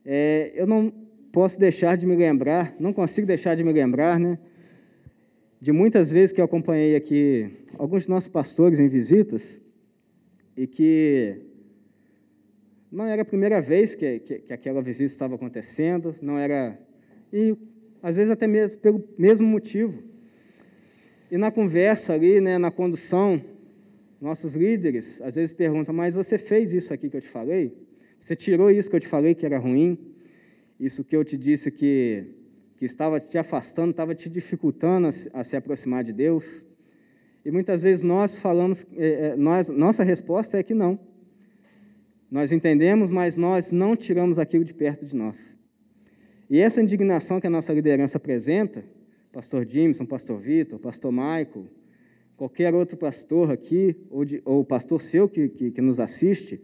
é, 0.05 0.51
eu 0.53 0.67
não 0.67 0.91
posso 1.31 1.57
deixar 1.57 1.95
de 1.95 2.05
me 2.05 2.15
lembrar, 2.15 2.75
não 2.79 2.91
consigo 2.91 3.25
deixar 3.25 3.55
de 3.55 3.63
me 3.63 3.71
lembrar, 3.71 4.19
né, 4.19 4.37
de 5.61 5.71
muitas 5.71 6.11
vezes 6.11 6.33
que 6.33 6.41
eu 6.41 6.45
acompanhei 6.45 6.95
aqui 6.95 7.49
alguns 7.77 8.07
nossos 8.07 8.27
pastores 8.27 8.79
em 8.79 8.89
visitas, 8.89 9.61
e 10.57 10.67
que 10.67 11.39
não 12.91 13.05
era 13.05 13.21
a 13.21 13.25
primeira 13.25 13.61
vez 13.61 13.95
que, 13.95 14.19
que, 14.19 14.39
que 14.39 14.53
aquela 14.53 14.81
visita 14.81 15.05
estava 15.05 15.35
acontecendo, 15.35 16.13
não 16.21 16.37
era. 16.37 16.77
E 17.31 17.55
às 18.03 18.17
vezes 18.17 18.31
até 18.31 18.45
mesmo 18.45 18.77
pelo 18.81 19.07
mesmo 19.17 19.47
motivo. 19.47 20.03
E 21.31 21.37
na 21.37 21.51
conversa 21.51 22.13
ali, 22.13 22.41
né, 22.41 22.57
na 22.57 22.71
condução, 22.71 23.41
nossos 24.21 24.55
líderes 24.55 25.21
às 25.21 25.35
vezes 25.35 25.53
perguntam: 25.53 25.93
Mas 25.93 26.15
você 26.15 26.37
fez 26.37 26.73
isso 26.73 26.93
aqui 26.93 27.09
que 27.09 27.17
eu 27.17 27.21
te 27.21 27.29
falei? 27.29 27.75
Você 28.19 28.35
tirou 28.35 28.69
isso 28.69 28.89
que 28.89 28.95
eu 28.95 28.99
te 28.99 29.07
falei 29.07 29.33
que 29.33 29.45
era 29.45 29.57
ruim? 29.57 29.97
Isso 30.79 31.03
que 31.03 31.15
eu 31.15 31.23
te 31.23 31.37
disse 31.37 31.71
que, 31.71 32.25
que 32.77 32.85
estava 32.85 33.19
te 33.19 33.37
afastando, 33.37 33.91
estava 33.91 34.13
te 34.13 34.29
dificultando 34.29 35.07
a, 35.07 35.39
a 35.39 35.43
se 35.43 35.55
aproximar 35.55 36.03
de 36.03 36.13
Deus? 36.13 36.65
E 37.45 37.51
muitas 37.51 37.83
vezes 37.83 38.03
nós 38.03 38.37
falamos, 38.37 38.85
é, 38.97 39.35
nós, 39.35 39.69
nossa 39.69 40.03
resposta 40.03 40.57
é 40.57 40.63
que 40.63 40.73
não. 40.73 40.99
Nós 42.29 42.51
entendemos, 42.51 43.09
mas 43.09 43.35
nós 43.35 43.71
não 43.71 43.95
tiramos 43.95 44.37
aquilo 44.37 44.63
de 44.63 44.73
perto 44.73 45.05
de 45.05 45.15
nós. 45.15 45.57
E 46.49 46.59
essa 46.59 46.81
indignação 46.81 47.39
que 47.39 47.47
a 47.47 47.49
nossa 47.49 47.73
liderança 47.73 48.17
apresenta, 48.17 48.83
pastor 49.31 49.65
Jimson, 49.67 50.05
pastor 50.05 50.39
Vitor, 50.39 50.79
pastor 50.79 51.11
Michael, 51.11 51.67
qualquer 52.39 52.73
outro 52.73 52.95
pastor 52.95 53.51
aqui, 53.51 53.97
ou, 54.09 54.23
de, 54.23 54.41
ou 54.45 54.63
pastor 54.63 55.01
seu 55.01 55.27
que, 55.27 55.49
que, 55.49 55.71
que, 55.71 55.81
nos 55.81 55.99
assiste, 55.99 56.61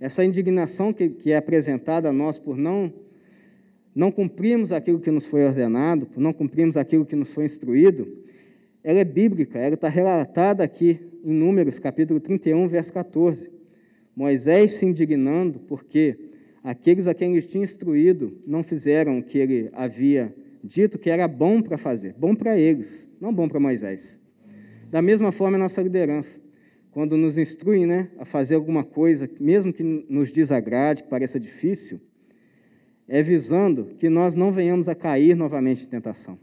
essa 0.00 0.24
indignação 0.24 0.92
que, 0.92 1.10
que 1.10 1.30
é 1.30 1.36
apresentada 1.36 2.08
a 2.08 2.12
nós 2.12 2.40
por 2.40 2.56
não, 2.56 2.92
não 3.94 4.10
cumprirmos 4.10 4.72
aquilo 4.72 4.98
que 4.98 5.12
nos 5.12 5.24
foi 5.24 5.44
ordenado, 5.44 6.06
por 6.06 6.20
não 6.20 6.32
cumprirmos 6.32 6.76
aquilo 6.76 7.06
que 7.06 7.14
nos 7.14 7.32
foi 7.32 7.44
instruído, 7.44 8.18
ela 8.82 8.98
é 8.98 9.04
bíblica, 9.04 9.60
ela 9.60 9.74
está 9.74 9.88
relatada 9.88 10.64
aqui 10.64 10.98
em 11.22 11.32
Números, 11.32 11.78
capítulo 11.78 12.18
31, 12.18 12.66
verso 12.66 12.92
14. 12.92 13.48
Moisés 14.16 14.72
se 14.72 14.84
indignando 14.84 15.60
porque 15.60 16.18
aqueles 16.64 17.06
a 17.06 17.14
quem 17.14 17.30
ele 17.30 17.42
tinha 17.42 17.62
instruído 17.62 18.36
não 18.44 18.64
fizeram 18.64 19.20
o 19.20 19.22
que 19.22 19.38
ele 19.38 19.70
havia 19.72 20.34
dito 20.64 20.98
que 20.98 21.10
era 21.10 21.28
bom 21.28 21.62
para 21.62 21.78
fazer, 21.78 22.12
bom 22.18 22.34
para 22.34 22.58
eles, 22.58 23.08
não 23.20 23.32
bom 23.32 23.48
para 23.48 23.60
Moisés. 23.60 24.20
Da 24.92 25.00
mesma 25.00 25.32
forma, 25.32 25.56
a 25.56 25.60
nossa 25.60 25.80
liderança, 25.80 26.38
quando 26.90 27.16
nos 27.16 27.38
instrui 27.38 27.86
né, 27.86 28.10
a 28.18 28.26
fazer 28.26 28.56
alguma 28.56 28.84
coisa, 28.84 29.26
mesmo 29.40 29.72
que 29.72 29.82
nos 29.82 30.30
desagrade, 30.30 31.02
que 31.02 31.08
pareça 31.08 31.40
difícil, 31.40 31.98
é 33.08 33.22
visando 33.22 33.86
que 33.96 34.10
nós 34.10 34.34
não 34.34 34.52
venhamos 34.52 34.90
a 34.90 34.94
cair 34.94 35.34
novamente 35.34 35.86
em 35.86 35.88
tentação. 35.88 36.38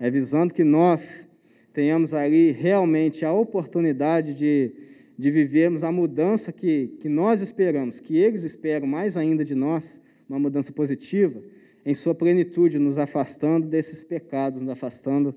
É 0.00 0.10
visando 0.10 0.52
que 0.52 0.64
nós 0.64 1.28
tenhamos 1.72 2.12
ali 2.12 2.50
realmente 2.50 3.24
a 3.24 3.32
oportunidade 3.32 4.34
de, 4.34 4.72
de 5.16 5.30
vivermos 5.30 5.84
a 5.84 5.92
mudança 5.92 6.50
que, 6.50 6.88
que 6.98 7.08
nós 7.08 7.40
esperamos, 7.40 8.00
que 8.00 8.16
eles 8.16 8.42
esperam 8.42 8.88
mais 8.88 9.16
ainda 9.16 9.44
de 9.44 9.54
nós, 9.54 10.02
uma 10.28 10.40
mudança 10.40 10.72
positiva, 10.72 11.40
em 11.84 11.94
sua 11.94 12.16
plenitude, 12.16 12.80
nos 12.80 12.98
afastando 12.98 13.68
desses 13.68 14.02
pecados, 14.02 14.60
nos 14.60 14.70
afastando 14.70 15.32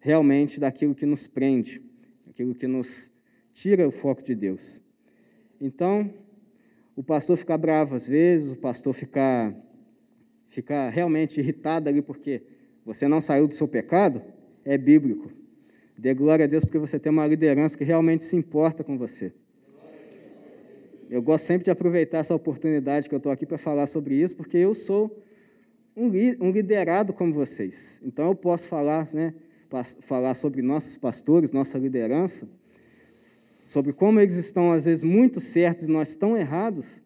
realmente 0.00 0.58
daquilo 0.58 0.94
que 0.94 1.06
nos 1.06 1.28
prende, 1.28 1.80
aquilo 2.28 2.54
que 2.54 2.66
nos 2.66 3.12
tira 3.52 3.86
o 3.86 3.92
foco 3.92 4.22
de 4.22 4.34
Deus. 4.34 4.82
Então, 5.60 6.12
o 6.96 7.02
pastor 7.02 7.36
ficar 7.36 7.58
bravo 7.58 7.94
às 7.94 8.08
vezes, 8.08 8.52
o 8.52 8.56
pastor 8.56 8.94
ficar, 8.94 9.54
ficar 10.48 10.88
realmente 10.88 11.38
irritado 11.38 11.88
ali 11.88 12.02
porque 12.02 12.42
você 12.84 13.06
não 13.06 13.20
saiu 13.20 13.46
do 13.46 13.54
seu 13.54 13.68
pecado, 13.68 14.22
é 14.64 14.76
bíblico. 14.76 15.30
Dê 15.96 16.14
glória 16.14 16.46
a 16.46 16.48
Deus 16.48 16.64
porque 16.64 16.78
você 16.78 16.98
tem 16.98 17.12
uma 17.12 17.26
liderança 17.26 17.76
que 17.76 17.84
realmente 17.84 18.24
se 18.24 18.34
importa 18.34 18.82
com 18.82 18.96
você. 18.96 19.32
Eu 21.10 21.20
gosto 21.20 21.44
sempre 21.44 21.64
de 21.64 21.70
aproveitar 21.70 22.18
essa 22.18 22.34
oportunidade 22.34 23.08
que 23.08 23.14
eu 23.14 23.18
estou 23.18 23.30
aqui 23.32 23.44
para 23.44 23.58
falar 23.58 23.86
sobre 23.86 24.14
isso, 24.14 24.34
porque 24.34 24.56
eu 24.56 24.74
sou 24.74 25.22
um, 25.96 26.08
liderado 26.08 27.12
como 27.12 27.34
vocês. 27.34 28.00
Então 28.02 28.28
eu 28.28 28.34
posso 28.34 28.66
falar, 28.68 29.12
né, 29.12 29.34
falar 30.00 30.34
sobre 30.34 30.62
nossos 30.62 30.96
pastores, 30.96 31.52
nossa 31.52 31.78
liderança, 31.78 32.48
sobre 33.62 33.92
como 33.92 34.18
eles 34.18 34.34
estão 34.34 34.72
às 34.72 34.84
vezes 34.84 35.04
muito 35.04 35.38
certos 35.40 35.86
e 35.86 35.90
nós 35.90 36.16
tão 36.16 36.36
errados, 36.36 37.02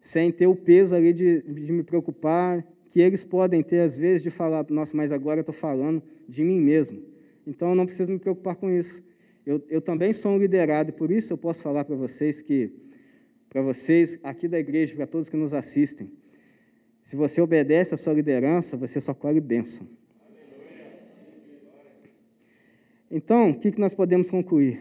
sem 0.00 0.30
ter 0.30 0.46
o 0.46 0.54
peso 0.54 0.94
ali 0.94 1.12
de, 1.12 1.40
de 1.42 1.72
me 1.72 1.82
preocupar, 1.82 2.64
que 2.90 3.00
eles 3.00 3.24
podem 3.24 3.62
ter 3.62 3.80
às 3.80 3.96
vezes 3.96 4.22
de 4.22 4.30
falar, 4.30 4.66
nossa, 4.68 4.96
mas 4.96 5.12
agora 5.12 5.38
eu 5.38 5.42
estou 5.42 5.54
falando 5.54 6.02
de 6.28 6.44
mim 6.44 6.60
mesmo. 6.60 7.02
Então 7.46 7.70
eu 7.70 7.74
não 7.74 7.86
preciso 7.86 8.10
me 8.10 8.18
preocupar 8.18 8.54
com 8.56 8.70
isso. 8.70 9.02
Eu, 9.46 9.62
eu 9.68 9.80
também 9.80 10.12
sou 10.12 10.32
um 10.32 10.38
liderado, 10.38 10.90
e 10.90 10.92
por 10.92 11.10
isso 11.10 11.32
eu 11.32 11.38
posso 11.38 11.62
falar 11.62 11.84
para 11.84 11.96
vocês 11.96 12.40
que, 12.40 12.70
para 13.48 13.62
vocês 13.62 14.18
aqui 14.22 14.46
da 14.46 14.58
igreja, 14.58 14.94
para 14.94 15.06
todos 15.06 15.28
que 15.28 15.36
nos 15.36 15.52
assistem, 15.52 16.10
se 17.02 17.16
você 17.16 17.40
obedece 17.40 17.94
à 17.94 17.96
sua 17.96 18.14
liderança, 18.14 18.76
você 18.76 19.00
só 19.00 19.12
colhe 19.12 19.40
bênção. 19.40 19.86
Então, 23.16 23.50
o 23.50 23.54
que 23.60 23.78
nós 23.78 23.94
podemos 23.94 24.28
concluir? 24.28 24.80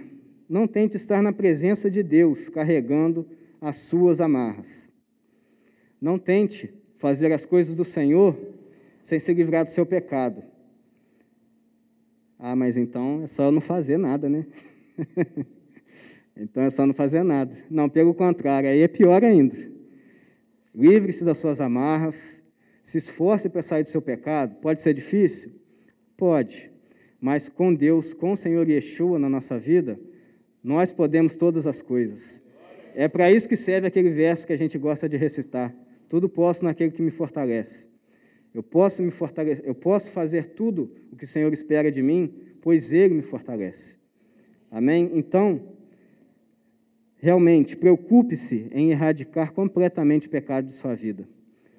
Não 0.50 0.66
tente 0.68 0.98
estar 0.98 1.22
na 1.22 1.32
presença 1.32 1.88
de 1.88 2.02
Deus 2.02 2.50
carregando 2.50 3.28
as 3.62 3.82
suas 3.82 4.20
amarras. 4.20 4.92
Não 6.02 6.18
tente 6.18 6.74
fazer 6.98 7.32
as 7.32 7.46
coisas 7.46 7.76
do 7.76 7.86
Senhor 7.86 8.36
sem 9.04 9.20
se 9.20 9.32
livrar 9.36 9.66
do 9.66 9.70
seu 9.70 9.86
pecado. 9.86 10.42
Ah, 12.40 12.56
mas 12.56 12.76
então 12.76 13.22
é 13.22 13.28
só 13.28 13.52
não 13.52 13.62
fazer 13.62 13.98
nada, 13.98 14.28
né? 14.28 14.48
então 16.36 16.64
é 16.64 16.72
só 16.72 16.88
não 16.88 16.94
fazer 16.96 17.22
nada. 17.22 17.56
Não, 17.70 17.88
pelo 17.88 18.16
contrário, 18.16 18.68
aí 18.68 18.82
é 18.82 18.88
pior 18.88 19.24
ainda. 19.24 19.72
Livre-se 20.74 21.24
das 21.24 21.38
suas 21.38 21.62
amarras, 21.62 22.42
se 22.84 22.98
esforce 22.98 23.48
para 23.48 23.62
sair 23.62 23.84
do 23.84 23.90
seu 23.90 24.02
pecado. 24.02 24.56
Pode 24.56 24.82
ser 24.82 24.96
difícil? 24.96 25.52
Pode. 26.18 26.73
Mas 27.24 27.48
com 27.48 27.74
Deus, 27.74 28.14
com 28.14 28.34
o 28.34 28.36
Senhor 28.36 28.70
Yeshua 28.70 29.18
na 29.18 29.30
nossa 29.30 29.58
vida, 29.58 29.98
nós 30.62 30.92
podemos 30.92 31.38
todas 31.38 31.66
as 31.66 31.82
coisas. 31.82 32.44
É 32.94 33.08
para 33.08 33.32
isso 33.32 33.48
que 33.48 33.56
serve 33.56 33.88
aquele 33.88 34.10
verso 34.10 34.46
que 34.46 34.52
a 34.52 34.58
gente 34.58 34.78
gosta 34.78 35.08
de 35.08 35.16
recitar. 35.16 35.74
Tudo 36.10 36.28
posso 36.28 36.66
naquele 36.66 36.92
que 36.92 37.02
me 37.02 37.12
fortalece. 37.12 37.88
Eu 38.54 38.62
posso 38.62 39.02
me 39.02 39.10
fortalecer, 39.10 39.66
eu 39.66 39.74
posso 39.74 40.12
fazer 40.12 40.48
tudo 40.48 40.92
o 41.14 41.16
que 41.16 41.24
o 41.24 41.28
Senhor 41.28 41.54
espera 41.54 41.90
de 41.90 42.02
mim, 42.02 42.30
pois 42.62 42.92
ele 42.92 43.14
me 43.14 43.22
fortalece. 43.22 43.96
Amém? 44.70 45.10
Então, 45.14 45.62
Realmente, 47.24 47.78
preocupe-se 47.78 48.68
em 48.74 48.92
erradicar 48.92 49.54
completamente 49.54 50.28
o 50.28 50.30
pecado 50.30 50.68
de 50.68 50.74
sua 50.74 50.94
vida. 50.94 51.26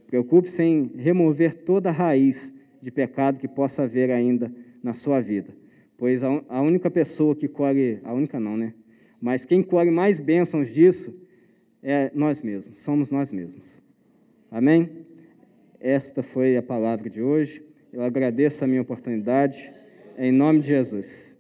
Preocupe-se 0.07 0.63
em 0.63 0.91
remover 0.97 1.53
toda 1.53 1.91
a 1.91 1.93
raiz 1.93 2.51
de 2.81 2.91
pecado 2.91 3.39
que 3.39 3.47
possa 3.47 3.83
haver 3.83 4.11
ainda 4.11 4.51
na 4.85 4.93
sua 4.93 5.21
vida. 5.21 5.53
Pois 5.97 6.23
a 6.23 6.61
única 6.61 6.91
pessoa 6.91 7.35
que 7.35 7.49
colhe, 7.49 7.99
a 8.05 8.13
única 8.13 8.39
não, 8.39 8.57
né? 8.57 8.75
Mas 9.21 9.45
quem 9.45 9.63
colhe 9.63 9.91
mais 9.91 10.21
bênçãos 10.21 10.69
disso 10.69 11.19
é 11.83 12.11
nós 12.15 12.43
mesmos, 12.43 12.79
somos 12.81 13.11
nós 13.11 13.33
mesmos. 13.33 13.81
Amém? 14.51 15.07
Esta 15.81 16.23
foi 16.23 16.57
a 16.57 16.63
palavra 16.63 17.09
de 17.09 17.23
hoje. 17.23 17.65
Eu 17.93 18.03
agradeço 18.03 18.63
a 18.63 18.67
minha 18.67 18.83
oportunidade. 18.83 19.73
Em 20.19 20.31
nome 20.31 20.61
de 20.61 20.69
Jesus. 20.69 21.37